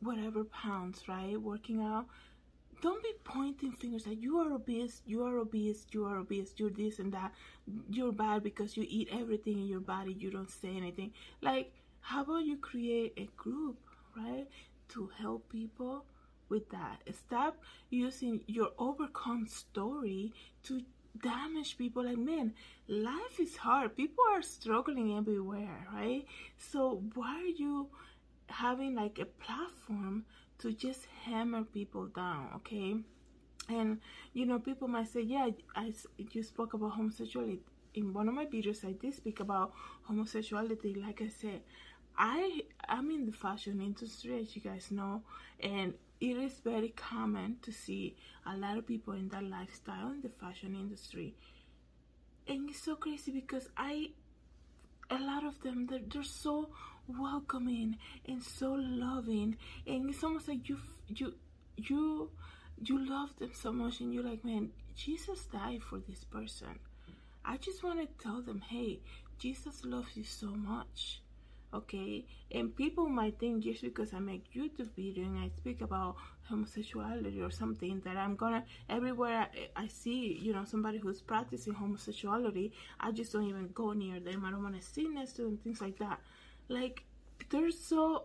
whatever 0.00 0.44
pounds, 0.44 1.08
right? 1.08 1.40
Working 1.40 1.80
out. 1.80 2.06
Don't 2.82 3.02
be 3.02 3.12
pointing 3.24 3.72
fingers 3.72 4.04
that 4.04 4.20
you 4.20 4.38
are 4.38 4.52
obese, 4.52 5.00
you 5.06 5.24
are 5.24 5.38
obese, 5.38 5.86
you 5.92 6.04
are 6.04 6.18
obese, 6.18 6.52
you're 6.58 6.70
this 6.70 6.98
and 6.98 7.12
that. 7.12 7.32
You're 7.90 8.12
bad 8.12 8.42
because 8.42 8.76
you 8.76 8.84
eat 8.86 9.08
everything 9.10 9.54
in 9.58 9.66
your 9.66 9.80
body, 9.80 10.12
you 10.12 10.30
don't 10.30 10.50
say 10.50 10.76
anything. 10.76 11.12
Like, 11.40 11.72
how 12.00 12.22
about 12.22 12.44
you 12.44 12.58
create 12.58 13.14
a 13.16 13.28
group, 13.36 13.78
right? 14.16 14.46
To 14.90 15.10
help 15.18 15.48
people 15.48 16.04
with 16.48 16.68
that. 16.70 17.02
Stop 17.12 17.56
using 17.90 18.40
your 18.46 18.70
overcome 18.78 19.46
story 19.46 20.32
to 20.64 20.82
damage 21.22 21.78
people. 21.78 22.04
Like 22.04 22.18
man 22.18 22.52
life 22.88 23.40
is 23.40 23.56
hard. 23.56 23.96
People 23.96 24.24
are 24.32 24.42
struggling 24.42 25.16
everywhere 25.16 25.86
right? 25.92 26.24
So 26.58 27.02
why 27.14 27.40
are 27.40 27.56
you 27.56 27.88
having 28.48 28.94
like 28.94 29.18
a 29.18 29.24
platform 29.24 30.24
to 30.58 30.72
just 30.72 31.06
hammer 31.24 31.64
people 31.64 32.06
down 32.06 32.50
okay? 32.56 32.96
And 33.68 34.00
you 34.32 34.44
know 34.46 34.58
people 34.58 34.88
might 34.88 35.08
say 35.08 35.22
yeah 35.22 35.48
i 35.74 35.92
you 36.32 36.42
spoke 36.42 36.74
about 36.74 36.92
homosexuality. 36.92 37.60
In 37.94 38.12
one 38.12 38.28
of 38.28 38.34
my 38.34 38.44
videos 38.46 38.84
i 38.84 38.92
did 38.92 39.14
speak 39.14 39.38
about 39.40 39.72
homosexuality 40.02 40.94
like 40.94 41.22
i 41.22 41.28
said 41.28 41.60
i 42.16 42.60
i'm 42.88 43.10
in 43.10 43.26
the 43.26 43.32
fashion 43.32 43.80
industry 43.80 44.40
as 44.40 44.54
you 44.54 44.62
guys 44.62 44.90
know 44.90 45.22
and 45.60 45.94
it 46.20 46.36
is 46.36 46.54
very 46.64 46.88
common 46.90 47.56
to 47.62 47.72
see 47.72 48.16
a 48.46 48.56
lot 48.56 48.78
of 48.78 48.86
people 48.86 49.14
in 49.14 49.28
that 49.28 49.44
lifestyle 49.44 50.10
in 50.10 50.22
the 50.22 50.28
fashion 50.28 50.74
industry. 50.74 51.34
And 52.46 52.70
it's 52.70 52.82
so 52.82 52.96
crazy 52.96 53.30
because 53.30 53.68
i 53.76 54.10
a 55.10 55.18
lot 55.18 55.44
of 55.44 55.60
them 55.62 55.86
they're, 55.86 56.00
they're 56.10 56.22
so 56.22 56.70
welcoming 57.06 57.98
and 58.26 58.42
so 58.42 58.72
loving. 58.72 59.56
And 59.86 60.08
it's 60.08 60.24
almost 60.24 60.48
like 60.48 60.68
you 60.68 60.78
you 61.08 61.34
you 61.76 62.30
you 62.82 63.06
love 63.06 63.36
them 63.38 63.50
so 63.52 63.72
much 63.72 64.00
and 64.00 64.12
you're 64.12 64.24
like 64.24 64.44
man 64.44 64.70
jesus 64.96 65.44
died 65.46 65.82
for 65.82 65.98
this 65.98 66.24
person. 66.24 66.78
I 67.44 67.58
just 67.58 67.82
want 67.84 68.00
to 68.00 68.24
tell 68.24 68.40
them 68.40 68.62
hey 68.66 69.00
jesus 69.38 69.84
loves 69.84 70.16
you 70.16 70.24
so 70.24 70.46
much 70.46 71.20
okay? 71.74 72.24
And 72.52 72.74
people 72.74 73.08
might 73.08 73.38
think 73.38 73.64
just 73.64 73.82
because 73.82 74.14
i 74.14 74.18
make 74.18 74.52
youtube 74.54 74.90
video 74.94 75.24
and 75.24 75.38
i 75.38 75.48
speak 75.56 75.80
about 75.80 76.16
homosexuality 76.48 77.40
or 77.40 77.50
something 77.50 78.00
that 78.04 78.16
i'm 78.16 78.36
gonna 78.36 78.64
everywhere 78.88 79.48
I, 79.76 79.82
I, 79.84 79.86
see 79.88 80.38
you 80.40 80.52
know 80.52 80.64
somebody 80.64 80.98
who's 80.98 81.20
practicing 81.20 81.72
homosexuality 81.72 82.72
i 83.00 83.10
just 83.10 83.32
don't 83.32 83.48
even 83.48 83.70
go 83.74 83.92
near 83.92 84.20
them. 84.20 84.44
I 84.44 84.50
don't 84.50 84.62
want 84.62 84.80
to 84.80 84.86
see 84.86 85.08
next 85.08 85.32
to 85.34 85.42
them 85.42 85.58
things 85.58 85.80
like 85.80 85.98
that. 85.98 86.20
Like 86.68 87.04
they're 87.50 87.70
so 87.70 88.24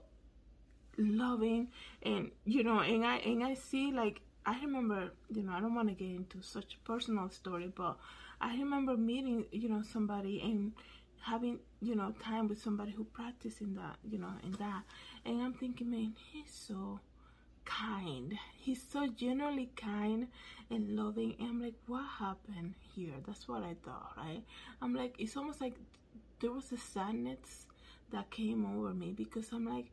loving 0.97 1.69
and 2.03 2.31
you 2.45 2.63
know 2.63 2.79
and 2.79 3.05
i 3.05 3.17
and 3.17 3.43
i 3.43 3.53
see 3.53 3.91
like 3.91 4.21
i 4.45 4.59
remember 4.59 5.11
you 5.29 5.43
know 5.43 5.53
i 5.53 5.61
don't 5.61 5.73
want 5.73 5.87
to 5.87 5.93
get 5.93 6.09
into 6.09 6.41
such 6.41 6.75
a 6.75 6.87
personal 6.87 7.29
story 7.29 7.71
but 7.73 7.97
i 8.41 8.51
remember 8.57 8.97
meeting 8.97 9.45
you 9.51 9.69
know 9.69 9.81
somebody 9.81 10.41
and 10.41 10.73
having 11.21 11.59
you 11.81 11.95
know 11.95 12.13
time 12.23 12.47
with 12.47 12.61
somebody 12.61 12.91
who 12.91 13.03
practice 13.03 13.61
in 13.61 13.75
that 13.75 13.97
you 14.09 14.17
know 14.17 14.33
in 14.43 14.51
that. 14.53 14.83
And 15.25 15.41
i'm 15.41 15.53
thinking 15.53 15.91
man 15.91 16.13
he's 16.31 16.51
so 16.51 16.99
kind. 17.65 18.33
He's 18.57 18.81
so 18.91 19.07
genuinely 19.07 19.69
kind 19.75 20.27
and 20.71 20.95
loving. 20.95 21.35
And 21.39 21.49
i'm 21.49 21.61
like 21.61 21.75
what 21.87 22.05
happened 22.19 22.73
here? 22.95 23.13
That's 23.25 23.47
what 23.47 23.63
i 23.63 23.75
thought 23.85 24.13
right? 24.17 24.43
I'm 24.81 24.93
like 24.95 25.15
it's 25.19 25.37
almost 25.37 25.61
like 25.61 25.75
there 26.39 26.51
was 26.51 26.71
a 26.71 26.77
sadness 26.77 27.65
that 28.11 28.29
came 28.31 28.65
over 28.65 28.93
me 28.93 29.13
because 29.15 29.51
i'm 29.51 29.65
like 29.67 29.85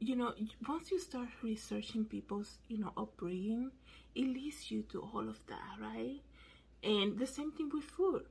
you 0.00 0.16
know 0.16 0.34
once 0.68 0.90
you 0.90 0.98
start 0.98 1.28
researching 1.42 2.04
people's 2.04 2.58
you 2.68 2.76
know 2.76 2.92
upbringing 2.96 3.70
it 4.14 4.26
leads 4.26 4.70
you 4.70 4.82
to 4.82 5.00
all 5.00 5.28
of 5.28 5.38
that 5.46 5.78
right? 5.80 6.20
And 6.84 7.18
the 7.18 7.26
same 7.26 7.52
thing 7.52 7.70
with 7.72 7.84
food 7.84 8.24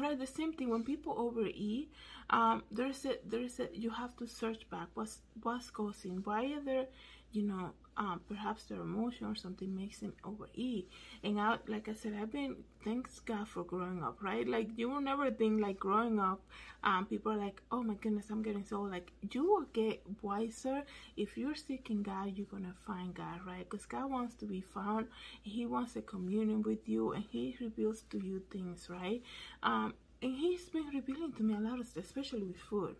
right 0.00 0.18
the 0.18 0.26
same 0.26 0.52
thing 0.52 0.68
when 0.70 0.82
people 0.82 1.14
overeat 1.18 1.92
um 2.30 2.62
there's 2.70 3.04
a 3.04 3.14
there's 3.26 3.60
a 3.60 3.68
you 3.72 3.90
have 3.90 4.16
to 4.16 4.26
search 4.26 4.68
back 4.70 4.88
what's 4.94 5.18
what's 5.42 5.70
causing 5.70 6.20
why 6.24 6.44
are 6.52 6.64
there 6.64 6.86
you 7.32 7.42
know 7.42 7.72
um, 7.96 8.20
perhaps 8.28 8.64
their 8.64 8.80
emotion 8.80 9.26
or 9.26 9.34
something 9.34 9.74
makes 9.74 9.98
them 9.98 10.14
overeat. 10.24 10.88
And 11.22 11.38
I, 11.38 11.58
like 11.66 11.88
I 11.88 11.94
said, 11.94 12.14
I've 12.20 12.32
been 12.32 12.56
thanks 12.84 13.20
God 13.20 13.46
for 13.46 13.64
growing 13.64 14.02
up, 14.02 14.16
right? 14.22 14.48
Like 14.48 14.68
you 14.76 14.88
will 14.88 15.00
never 15.00 15.30
think 15.30 15.60
like 15.60 15.78
growing 15.78 16.18
up, 16.18 16.40
um, 16.82 17.06
people 17.06 17.32
are 17.32 17.36
like, 17.36 17.62
oh 17.70 17.82
my 17.82 17.94
goodness, 17.94 18.30
I'm 18.30 18.42
getting 18.42 18.64
so 18.64 18.80
like 18.82 19.12
you 19.30 19.44
will 19.44 19.66
get 19.72 20.02
wiser 20.22 20.82
if 21.16 21.36
you're 21.36 21.54
seeking 21.54 22.02
God. 22.02 22.32
You're 22.34 22.46
gonna 22.46 22.74
find 22.86 23.14
God, 23.14 23.40
right? 23.46 23.68
Because 23.68 23.86
God 23.86 24.10
wants 24.10 24.34
to 24.36 24.46
be 24.46 24.60
found. 24.60 25.08
He 25.42 25.66
wants 25.66 25.94
a 25.96 26.02
communion 26.02 26.62
with 26.62 26.88
you, 26.88 27.12
and 27.12 27.24
He 27.30 27.56
reveals 27.60 28.02
to 28.10 28.18
you 28.18 28.42
things, 28.50 28.88
right? 28.88 29.22
Um, 29.62 29.94
and 30.22 30.34
He's 30.34 30.64
been 30.70 30.88
revealing 30.94 31.32
to 31.34 31.42
me 31.42 31.54
a 31.54 31.60
lot 31.60 31.78
of 31.78 31.86
stuff, 31.86 32.04
especially 32.04 32.42
with 32.42 32.56
food. 32.58 32.96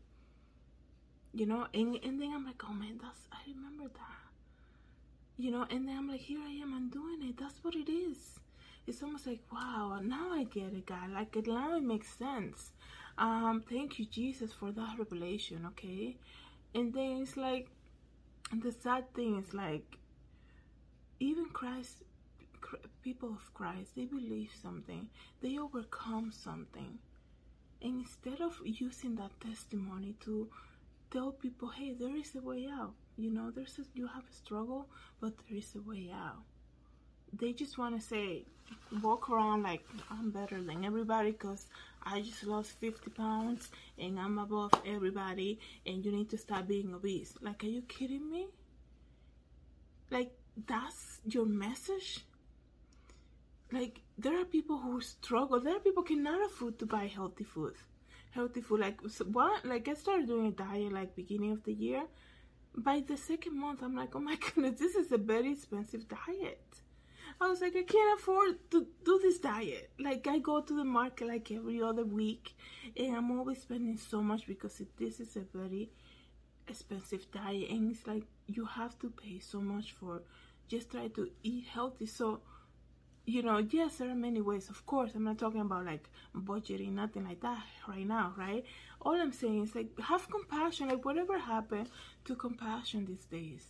You 1.33 1.47
know, 1.47 1.67
and 1.73 1.99
and 2.05 2.21
then 2.21 2.31
I'm 2.35 2.45
like, 2.45 2.63
oh 2.69 2.75
man, 2.75 3.01
that's 3.03 3.21
I 3.33 3.39
remember 3.49 3.85
that 3.85 4.22
you 5.37 5.51
know 5.51 5.67
and 5.71 5.89
then 5.89 5.97
i'm 5.97 6.09
like 6.09 6.21
here 6.21 6.41
i 6.47 6.51
am 6.63 6.75
i'm 6.75 6.89
doing 6.91 7.21
it. 7.29 7.37
That's 7.39 7.63
what 7.63 7.75
it 7.75 7.91
is. 7.91 8.39
It's 8.87 9.03
almost 9.03 9.27
like 9.27 9.41
wow 9.53 10.01
now 10.03 10.33
i 10.33 10.45
get 10.45 10.73
it 10.75 10.87
god 10.87 11.11
like 11.11 11.37
it 11.37 11.47
now 11.47 11.77
it 11.77 11.83
makes 11.83 12.09
sense. 12.15 12.73
Um 13.19 13.63
thank 13.69 13.99
you 13.99 14.07
jesus 14.07 14.53
for 14.53 14.73
that 14.73 14.97
revelation 14.99 15.65
okay? 15.69 16.17
And 16.75 16.93
then 16.93 17.23
it's 17.23 17.37
like 17.37 17.69
the 18.53 18.73
sad 18.73 19.13
thing 19.15 19.39
is 19.39 19.55
like 19.55 19.99
even 21.21 21.47
christ 21.47 22.03
people 23.03 23.31
of 23.31 23.55
christ 23.55 23.91
they 23.97 24.05
believe 24.05 24.51
something. 24.61 25.09
They 25.41 25.59
overcome 25.59 26.33
something. 26.33 26.99
And 27.83 28.01
instead 28.03 28.41
of 28.41 28.61
using 28.65 29.17
that 29.17 29.33
testimony 29.41 30.15
to 30.25 30.49
tell 31.11 31.33
people 31.33 31.69
hey 31.69 31.95
there 31.99 32.17
is 32.17 32.35
a 32.35 32.41
way 32.41 32.69
out 32.73 32.95
you 33.17 33.31
know 33.31 33.51
there's 33.51 33.79
a, 33.79 33.83
you 33.95 34.07
have 34.07 34.25
a 34.31 34.35
struggle 34.35 34.87
but 35.21 35.33
there 35.49 35.59
is 35.59 35.75
a 35.77 35.81
way 35.89 36.11
out 36.13 36.43
they 37.33 37.53
just 37.53 37.79
want 37.79 37.99
to 37.99 38.07
say 38.07 38.45
walk 39.03 39.31
around 39.31 39.63
like 39.63 39.85
i'm 40.11 40.31
better 40.31 40.63
than 40.63 40.85
everybody 40.85 41.31
because 41.31 41.67
i 42.03 42.21
just 42.21 42.45
lost 42.45 42.73
50 42.81 43.11
pounds 43.11 43.71
and 43.99 44.19
i'm 44.19 44.39
above 44.39 44.73
everybody 44.87 45.59
and 45.87 46.05
you 46.05 46.13
need 46.13 46.31
to 46.31 46.39
stop 46.39 46.67
being 46.67 46.95
obese 46.95 47.35
like 47.41 47.63
are 47.65 47.69
you 47.69 47.83
kidding 47.83 48.31
me 48.31 48.47
like 50.11 50.33
that's 50.67 51.21
your 51.25 51.47
message 51.47 52.21
like 53.73 54.01
there 54.19 54.39
are 54.41 54.45
people 54.45 54.79
who 54.79 55.01
struggle 55.01 55.61
there 55.61 55.77
are 55.77 55.81
people 55.81 56.03
cannot 56.03 56.45
afford 56.47 56.79
to 56.79 56.87
buy 56.87 57.07
healthy 57.07 57.45
food 57.45 57.75
healthy 58.33 58.61
food. 58.61 58.81
Like 58.81 58.99
so 59.09 59.25
what? 59.27 59.65
Like 59.65 59.89
I 59.89 59.95
started 59.95 60.27
doing 60.27 60.49
a 60.49 60.51
diet 60.51 60.93
like 60.93 61.15
beginning 61.15 61.53
of 61.53 61.65
the 61.65 61.73
year. 61.73 62.03
By 62.77 63.01
the 63.01 63.17
second 63.17 63.59
month, 63.59 63.83
I'm 63.83 63.95
like, 63.95 64.15
oh 64.17 64.21
my 64.21 64.37
goodness, 64.55 64.79
this 64.79 64.95
is 64.95 65.13
a 65.13 65.19
very 65.19 65.53
expensive 65.53 66.07
diet. 66.09 66.83
I 67.41 67.49
was 67.49 67.61
like, 67.61 67.75
I 67.77 67.83
can't 67.83 68.21
afford 68.21 68.71
to 68.71 68.87
do 69.05 69.19
this 69.21 69.39
diet. 69.39 69.91
Like 69.99 70.27
I 70.27 70.39
go 70.39 70.61
to 70.61 70.77
the 70.77 70.85
market 70.85 71.29
like 71.29 71.51
every 71.51 71.83
other 71.83 72.05
week, 72.05 72.55
and 72.97 73.17
I'm 73.17 73.31
always 73.39 73.63
spending 73.63 73.97
so 73.97 74.23
much 74.23 74.47
because 74.47 74.81
it, 74.81 74.89
this 74.99 75.21
is 75.21 75.37
a 75.37 75.45
very 75.57 75.91
expensive 76.69 77.31
diet, 77.31 77.71
and 77.71 77.91
it's 77.91 78.07
like 78.07 78.25
you 78.47 78.65
have 78.65 78.99
to 79.01 79.11
pay 79.11 79.39
so 79.39 79.61
much 79.61 79.93
for 79.93 80.23
just 80.69 80.91
try 80.91 81.09
to 81.09 81.31
eat 81.43 81.67
healthy. 81.67 82.07
So 82.07 82.41
you 83.25 83.43
know, 83.43 83.59
yes, 83.59 83.97
there 83.97 84.11
are 84.11 84.15
many 84.15 84.41
ways. 84.41 84.69
Of 84.69 84.85
course, 84.87 85.13
I'm 85.15 85.25
not 85.25 85.39
talking 85.39 85.61
about 85.61 85.87
like 85.87 86.09
budgeting, 86.37 86.93
nothing 86.93 87.25
like 87.25 87.41
that 87.41 87.63
right 87.89 88.07
now, 88.07 88.35
right? 88.37 88.65
All 89.01 89.15
I'm 89.21 89.33
saying 89.33 89.63
is 89.63 89.75
like 89.75 89.99
have 90.01 90.29
compassion. 90.31 90.89
Like 90.89 91.05
whatever 91.05 91.39
happened 91.39 91.89
to 92.25 92.35
compassion 92.35 93.07
these 93.07 93.25
days, 93.25 93.65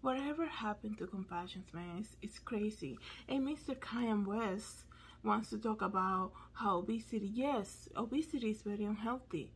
whatever 0.00 0.46
happened 0.46 0.98
to 0.98 1.06
compassion, 1.06 1.64
man, 1.72 1.98
it's, 1.98 2.16
it's 2.22 2.38
crazy. 2.38 2.98
And 3.28 3.46
Mr. 3.46 3.76
Kanye 3.76 4.24
West 4.24 4.84
wants 5.22 5.50
to 5.50 5.58
talk 5.58 5.82
about 5.82 6.32
how 6.54 6.78
obesity. 6.78 7.30
Yes, 7.32 7.88
obesity 7.96 8.50
is 8.50 8.62
very 8.62 8.84
unhealthy. 8.84 9.52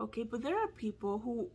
Okay, 0.00 0.24
but 0.24 0.42
there 0.42 0.58
are 0.58 0.68
people 0.68 1.18
who 1.18 1.48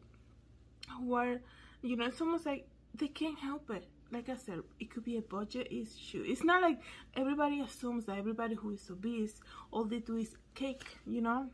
who 0.98 1.14
are, 1.14 1.40
you 1.84 1.96
know, 1.96 2.06
it's 2.06 2.22
almost 2.22 2.46
like 2.46 2.68
they 2.96 3.08
can't 3.08 3.38
help 3.38 3.70
it 3.70 3.86
like 4.12 4.30
I 4.30 4.36
said, 4.36 4.60
it 4.80 4.90
could 4.90 5.04
be 5.04 5.18
a 5.18 5.22
budget 5.22 5.68
issue. 5.72 6.24
It's 6.28 6.44
not 6.44 6.62
like 6.62 6.80
everybody 7.16 7.62
assumes 7.62 8.06
that 8.06 8.18
everybody 8.18 8.56
who 8.56 8.72
is 8.72 8.90
obese, 8.90 9.40
all 9.72 9.86
they 9.86 10.00
do 10.00 10.18
is 10.18 10.36
cake, 10.56 10.98
you 11.06 11.22
know? 11.22 11.50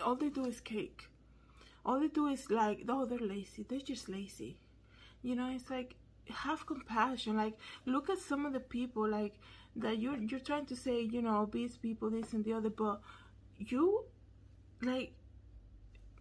All 0.00 0.14
they 0.14 0.28
do 0.28 0.44
is 0.44 0.60
cake. 0.60 1.08
All 1.84 2.00
they 2.00 2.08
do 2.08 2.26
is 2.26 2.50
like, 2.50 2.82
oh, 2.88 3.04
they're 3.06 3.18
lazy. 3.18 3.64
They're 3.66 3.80
just 3.80 4.08
lazy. 4.08 4.58
You 5.22 5.34
know, 5.34 5.50
it's 5.50 5.70
like, 5.70 5.94
have 6.28 6.66
compassion. 6.66 7.36
Like, 7.36 7.54
look 7.86 8.10
at 8.10 8.18
some 8.18 8.44
of 8.44 8.52
the 8.52 8.60
people, 8.60 9.08
like, 9.08 9.34
that 9.76 9.98
you're, 9.98 10.18
you're 10.18 10.40
trying 10.40 10.66
to 10.66 10.76
say, 10.76 11.00
you 11.00 11.22
know, 11.22 11.42
obese 11.42 11.76
people, 11.76 12.10
this 12.10 12.32
and 12.32 12.44
the 12.44 12.52
other, 12.52 12.70
but 12.70 13.00
you, 13.58 14.04
like, 14.82 15.12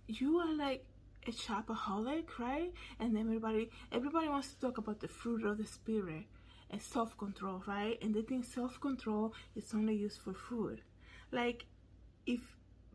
you 0.07 0.37
are 0.37 0.53
like 0.53 0.85
a 1.27 1.31
shopaholic, 1.31 2.37
right? 2.39 2.71
And 2.99 3.17
everybody 3.17 3.69
everybody 3.91 4.27
wants 4.27 4.53
to 4.53 4.59
talk 4.59 4.77
about 4.77 4.99
the 4.99 5.07
fruit 5.07 5.43
of 5.45 5.57
the 5.57 5.65
spirit 5.65 6.25
and 6.69 6.81
self-control, 6.81 7.63
right? 7.67 7.97
And 8.01 8.13
they 8.13 8.21
think 8.21 8.45
self-control 8.45 9.33
is 9.55 9.73
only 9.73 9.95
used 9.95 10.19
for 10.19 10.33
food. 10.33 10.81
Like 11.31 11.65
if 12.25 12.41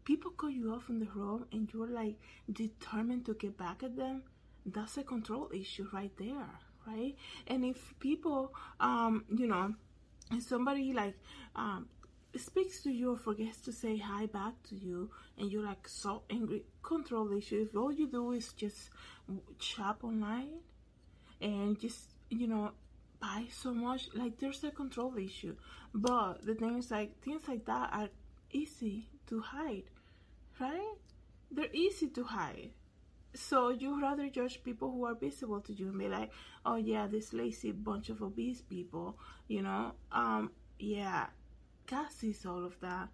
people 0.04 0.30
cut 0.32 0.52
you 0.52 0.72
off 0.72 0.90
on 0.90 0.98
the 0.98 1.08
road 1.14 1.44
and 1.52 1.68
you're 1.72 1.86
like 1.86 2.16
determined 2.52 3.26
to 3.26 3.34
get 3.34 3.56
back 3.56 3.82
at 3.82 3.96
them, 3.96 4.22
that's 4.66 4.96
a 4.98 5.02
control 5.02 5.50
issue 5.54 5.86
right 5.92 6.12
there, 6.18 6.50
right? 6.86 7.14
And 7.46 7.64
if 7.64 7.94
people 8.00 8.52
um, 8.80 9.24
you 9.34 9.46
know, 9.46 9.74
if 10.32 10.42
somebody 10.44 10.92
like 10.92 11.14
um 11.56 11.86
speaks 12.36 12.82
to 12.82 12.90
you 12.90 13.12
or 13.12 13.16
forgets 13.16 13.60
to 13.62 13.72
say 13.72 13.96
hi 13.98 14.26
back 14.26 14.54
to 14.68 14.74
you 14.74 15.10
and 15.38 15.50
you're 15.50 15.64
like 15.64 15.88
so 15.88 16.22
angry. 16.30 16.64
Control 16.82 17.36
issue. 17.36 17.66
If 17.68 17.76
all 17.76 17.92
you 17.92 18.06
do 18.06 18.32
is 18.32 18.52
just 18.52 18.90
shop 19.58 20.04
online 20.04 20.60
and 21.40 21.78
just 21.78 22.14
you 22.28 22.46
know 22.46 22.72
buy 23.20 23.44
so 23.50 23.74
much 23.74 24.08
like 24.14 24.38
there's 24.38 24.62
a 24.64 24.70
control 24.70 25.16
issue. 25.16 25.56
But 25.94 26.44
the 26.44 26.54
thing 26.54 26.78
is 26.78 26.90
like 26.90 27.20
things 27.22 27.42
like 27.48 27.64
that 27.66 27.90
are 27.92 28.08
easy 28.52 29.08
to 29.28 29.40
hide 29.40 29.84
right? 30.60 30.94
They're 31.50 31.72
easy 31.72 32.08
to 32.08 32.24
hide. 32.24 32.70
So 33.34 33.70
you 33.70 34.00
rather 34.00 34.28
judge 34.28 34.62
people 34.62 34.90
who 34.90 35.04
are 35.06 35.14
visible 35.14 35.60
to 35.62 35.72
you 35.72 35.88
and 35.88 35.98
be 35.98 36.08
like 36.08 36.30
oh 36.66 36.76
yeah 36.76 37.06
this 37.06 37.32
lazy 37.32 37.70
bunch 37.72 38.10
of 38.10 38.22
obese 38.22 38.60
people 38.60 39.16
you 39.48 39.62
know? 39.62 39.92
Um 40.10 40.50
yeah 40.78 41.26
God 41.90 42.10
sees 42.10 42.46
all 42.46 42.64
of 42.64 42.78
that. 42.80 43.08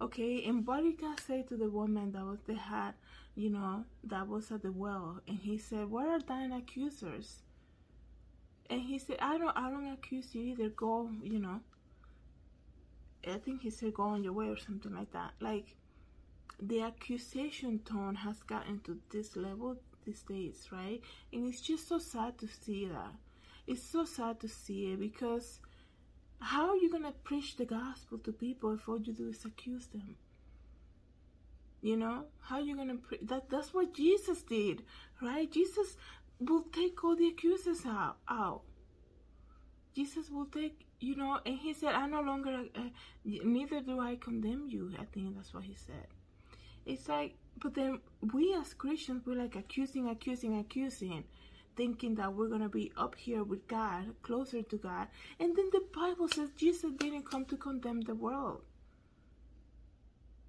Okay, 0.00 0.44
and 0.44 0.66
what 0.66 0.82
did 0.82 1.00
God 1.00 1.18
say 1.20 1.42
to 1.42 1.56
the 1.56 1.68
woman 1.68 2.12
that 2.12 2.24
was 2.24 2.40
the 2.46 2.54
hat, 2.54 2.94
you 3.34 3.50
know, 3.50 3.84
that 4.04 4.28
was 4.28 4.50
at 4.52 4.62
the 4.62 4.70
well? 4.72 5.20
And 5.26 5.38
he 5.38 5.58
said, 5.58 5.90
Where 5.90 6.10
are 6.10 6.20
thine 6.20 6.52
accusers? 6.52 7.42
And 8.70 8.80
he 8.80 8.98
said, 8.98 9.16
I 9.20 9.38
don't 9.38 9.56
I 9.56 9.70
don't 9.70 9.92
accuse 9.92 10.34
you 10.34 10.42
either. 10.42 10.68
Go, 10.68 11.10
you 11.22 11.38
know. 11.38 11.60
I 13.26 13.38
think 13.38 13.62
he 13.62 13.70
said 13.70 13.94
go 13.94 14.02
on 14.04 14.22
your 14.22 14.32
way 14.34 14.48
or 14.48 14.58
something 14.58 14.94
like 14.94 15.12
that. 15.12 15.32
Like 15.40 15.74
the 16.60 16.82
accusation 16.82 17.80
tone 17.80 18.14
has 18.14 18.42
gotten 18.42 18.80
to 18.80 18.98
this 19.10 19.36
level 19.36 19.76
these 20.04 20.22
days, 20.22 20.68
right? 20.70 21.00
And 21.32 21.48
it's 21.48 21.60
just 21.60 21.88
so 21.88 21.98
sad 21.98 22.38
to 22.38 22.48
see 22.48 22.86
that. 22.86 23.12
It's 23.66 23.82
so 23.82 24.04
sad 24.04 24.40
to 24.40 24.48
see 24.48 24.92
it 24.92 25.00
because 25.00 25.60
how 26.44 26.68
are 26.68 26.76
you 26.76 26.90
going 26.90 27.04
to 27.04 27.12
preach 27.24 27.56
the 27.56 27.64
gospel 27.64 28.18
to 28.18 28.30
people 28.32 28.72
if 28.72 28.86
all 28.86 29.00
you 29.00 29.14
do 29.14 29.28
is 29.28 29.44
accuse 29.46 29.86
them? 29.86 30.16
You 31.80 31.96
know, 31.96 32.24
how 32.40 32.56
are 32.56 32.60
you 32.60 32.76
going 32.76 32.88
to 32.88 32.96
pre- 32.96 33.18
that 33.22 33.48
that's 33.48 33.72
what 33.72 33.94
Jesus 33.94 34.42
did, 34.42 34.82
right? 35.22 35.50
Jesus 35.50 35.96
will 36.38 36.64
take 36.70 37.02
all 37.02 37.16
the 37.16 37.28
accusers 37.28 37.86
out. 37.86 38.16
out. 38.28 38.60
Jesus 39.94 40.28
will 40.28 40.46
take, 40.46 40.84
you 41.00 41.16
know, 41.16 41.40
and 41.46 41.56
he 41.56 41.72
said, 41.72 41.94
I 41.94 42.06
no 42.06 42.20
longer, 42.20 42.64
uh, 42.74 42.80
neither 43.24 43.80
do 43.80 44.00
I 44.00 44.16
condemn 44.16 44.66
you. 44.68 44.92
I 44.98 45.04
think 45.04 45.36
that's 45.36 45.54
what 45.54 45.64
he 45.64 45.74
said. 45.74 46.08
It's 46.84 47.08
like, 47.08 47.36
but 47.58 47.74
then 47.74 48.00
we 48.34 48.54
as 48.54 48.74
Christians, 48.74 49.22
we're 49.24 49.36
like 49.36 49.56
accusing, 49.56 50.08
accusing, 50.08 50.58
accusing 50.58 51.24
thinking 51.76 52.14
that 52.16 52.34
we're 52.34 52.48
going 52.48 52.62
to 52.62 52.68
be 52.68 52.92
up 52.96 53.14
here 53.16 53.42
with 53.44 53.66
God, 53.68 54.14
closer 54.22 54.62
to 54.62 54.76
God. 54.76 55.08
And 55.38 55.56
then 55.56 55.70
the 55.72 55.82
Bible 55.94 56.28
says 56.28 56.50
Jesus 56.56 56.92
didn't 56.98 57.28
come 57.30 57.44
to 57.46 57.56
condemn 57.56 58.02
the 58.02 58.14
world. 58.14 58.62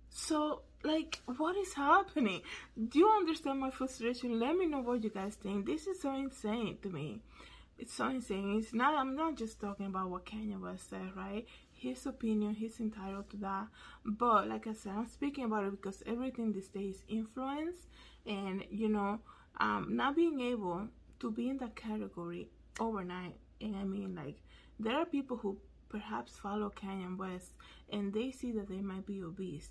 So, 0.09 0.61
like, 0.83 1.19
what 1.25 1.57
is 1.57 1.73
happening? 1.73 2.41
Do 2.77 2.99
you 2.99 3.09
understand 3.09 3.59
my 3.59 3.69
frustration? 3.69 4.39
Let 4.39 4.55
me 4.55 4.65
know 4.65 4.79
what 4.79 5.03
you 5.03 5.09
guys 5.09 5.35
think. 5.35 5.65
This 5.65 5.87
is 5.87 6.01
so 6.01 6.13
insane 6.15 6.77
to 6.83 6.89
me. 6.89 7.21
It's 7.77 7.93
so 7.93 8.07
insane. 8.07 8.57
It's 8.57 8.73
not, 8.73 8.95
I'm 8.95 9.15
not 9.15 9.35
just 9.35 9.59
talking 9.59 9.87
about 9.87 10.09
what 10.09 10.25
Kanye 10.25 10.57
West 10.59 10.89
said, 10.89 11.09
right? 11.17 11.45
His 11.73 12.05
opinion, 12.05 12.53
he's 12.53 12.79
entitled 12.79 13.29
to 13.31 13.37
that. 13.37 13.67
But, 14.05 14.47
like 14.47 14.67
I 14.67 14.73
said, 14.73 14.93
I'm 14.95 15.07
speaking 15.07 15.43
about 15.43 15.65
it 15.65 15.71
because 15.71 16.01
everything 16.07 16.53
these 16.53 16.69
days 16.69 17.03
influence 17.09 17.75
and, 18.25 18.63
you 18.69 18.87
know, 18.87 19.19
um, 19.59 19.97
not 19.97 20.15
being 20.15 20.39
able 20.39 20.87
to 21.19 21.31
be 21.31 21.49
in 21.49 21.57
that 21.57 21.75
category 21.75 22.49
overnight. 22.79 23.35
And 23.61 23.75
I 23.75 23.83
mean, 23.83 24.15
like, 24.15 24.37
there 24.79 24.95
are 24.95 25.05
people 25.05 25.37
who 25.37 25.57
perhaps 25.89 26.37
follow 26.37 26.69
Kanye 26.69 27.17
West 27.17 27.51
and 27.89 28.13
they 28.13 28.31
see 28.31 28.51
that 28.51 28.67
they 28.67 28.81
might 28.81 29.05
be 29.05 29.21
obese 29.21 29.69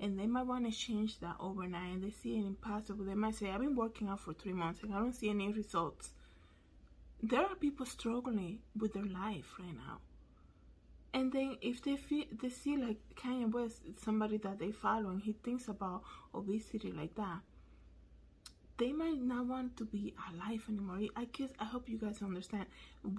and 0.00 0.18
they 0.18 0.26
might 0.26 0.46
want 0.46 0.66
to 0.66 0.76
change 0.76 1.20
that 1.20 1.36
overnight 1.40 1.94
and 1.94 2.02
they 2.02 2.10
see 2.10 2.36
it 2.36 2.44
impossible. 2.44 3.04
They 3.04 3.14
might 3.14 3.36
say, 3.36 3.50
I've 3.50 3.60
been 3.60 3.76
working 3.76 4.08
out 4.08 4.20
for 4.20 4.34
three 4.34 4.52
months 4.52 4.82
and 4.82 4.92
I 4.92 4.98
don't 4.98 5.14
see 5.14 5.30
any 5.30 5.50
results. 5.52 6.10
There 7.22 7.40
are 7.40 7.54
people 7.54 7.86
struggling 7.86 8.58
with 8.76 8.94
their 8.94 9.04
life 9.04 9.54
right 9.58 9.74
now. 9.74 10.00
And 11.14 11.30
then 11.30 11.56
if 11.60 11.82
they 11.82 11.96
feel 11.96 12.24
they 12.40 12.48
see 12.48 12.76
like 12.76 12.96
Kanye 13.14 13.50
West, 13.52 13.82
somebody 14.02 14.38
that 14.38 14.58
they 14.58 14.72
follow 14.72 15.10
and 15.10 15.22
he 15.22 15.32
thinks 15.32 15.68
about 15.68 16.02
obesity 16.34 16.90
like 16.90 17.14
that, 17.16 17.40
they 18.82 18.92
might 18.92 19.22
not 19.22 19.46
want 19.46 19.76
to 19.76 19.84
be 19.84 20.12
alive 20.32 20.64
anymore. 20.68 20.98
I 21.14 21.26
guess 21.26 21.50
I 21.60 21.66
hope 21.66 21.88
you 21.88 21.98
guys 21.98 22.20
understand. 22.20 22.66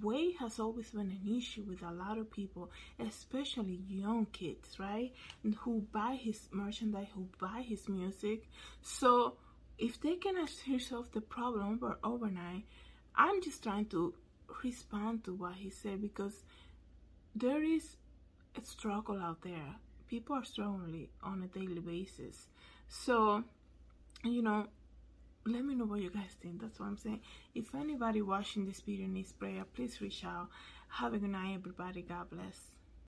Weight 0.02 0.36
has 0.38 0.58
always 0.58 0.90
been 0.90 1.10
an 1.10 1.36
issue 1.38 1.62
with 1.62 1.82
a 1.82 1.90
lot 1.90 2.18
of 2.18 2.30
people, 2.30 2.70
especially 3.00 3.80
young 3.88 4.26
kids, 4.26 4.78
right? 4.78 5.10
And 5.42 5.54
Who 5.54 5.86
buy 5.90 6.18
his 6.20 6.50
merchandise, 6.52 7.06
who 7.14 7.28
buy 7.40 7.64
his 7.66 7.88
music. 7.88 8.46
So 8.82 9.38
if 9.78 9.98
they 10.02 10.16
can 10.16 10.36
solve 10.80 11.10
the 11.12 11.22
problem 11.22 11.80
over 11.82 11.96
overnight, 12.04 12.64
I'm 13.16 13.40
just 13.40 13.62
trying 13.62 13.86
to 13.86 14.12
respond 14.62 15.24
to 15.24 15.32
what 15.32 15.54
he 15.54 15.70
said 15.70 16.02
because 16.02 16.44
there 17.34 17.62
is 17.62 17.96
a 18.60 18.66
struggle 18.66 19.18
out 19.18 19.40
there. 19.40 19.76
People 20.08 20.36
are 20.36 20.44
struggling 20.44 21.08
on 21.22 21.42
a 21.42 21.58
daily 21.58 21.80
basis. 21.80 22.48
So, 22.86 23.44
you 24.24 24.42
know, 24.42 24.66
let 25.46 25.64
me 25.64 25.74
know 25.74 25.84
what 25.84 26.00
you 26.00 26.10
guys 26.10 26.36
think. 26.40 26.60
That's 26.60 26.78
what 26.80 26.86
i'm 26.86 26.96
saying. 26.96 27.20
If 27.54 27.74
anybody 27.74 28.22
watching 28.22 28.66
this 28.66 28.80
video 28.80 29.06
needs 29.06 29.32
prayer 29.32 29.64
please 29.74 30.00
reach 30.00 30.24
out. 30.24 30.48
Have 30.88 31.14
a 31.14 31.18
good 31.18 31.30
night 31.30 31.54
everybody. 31.54 32.02
God 32.02 32.30
bless 32.30 32.73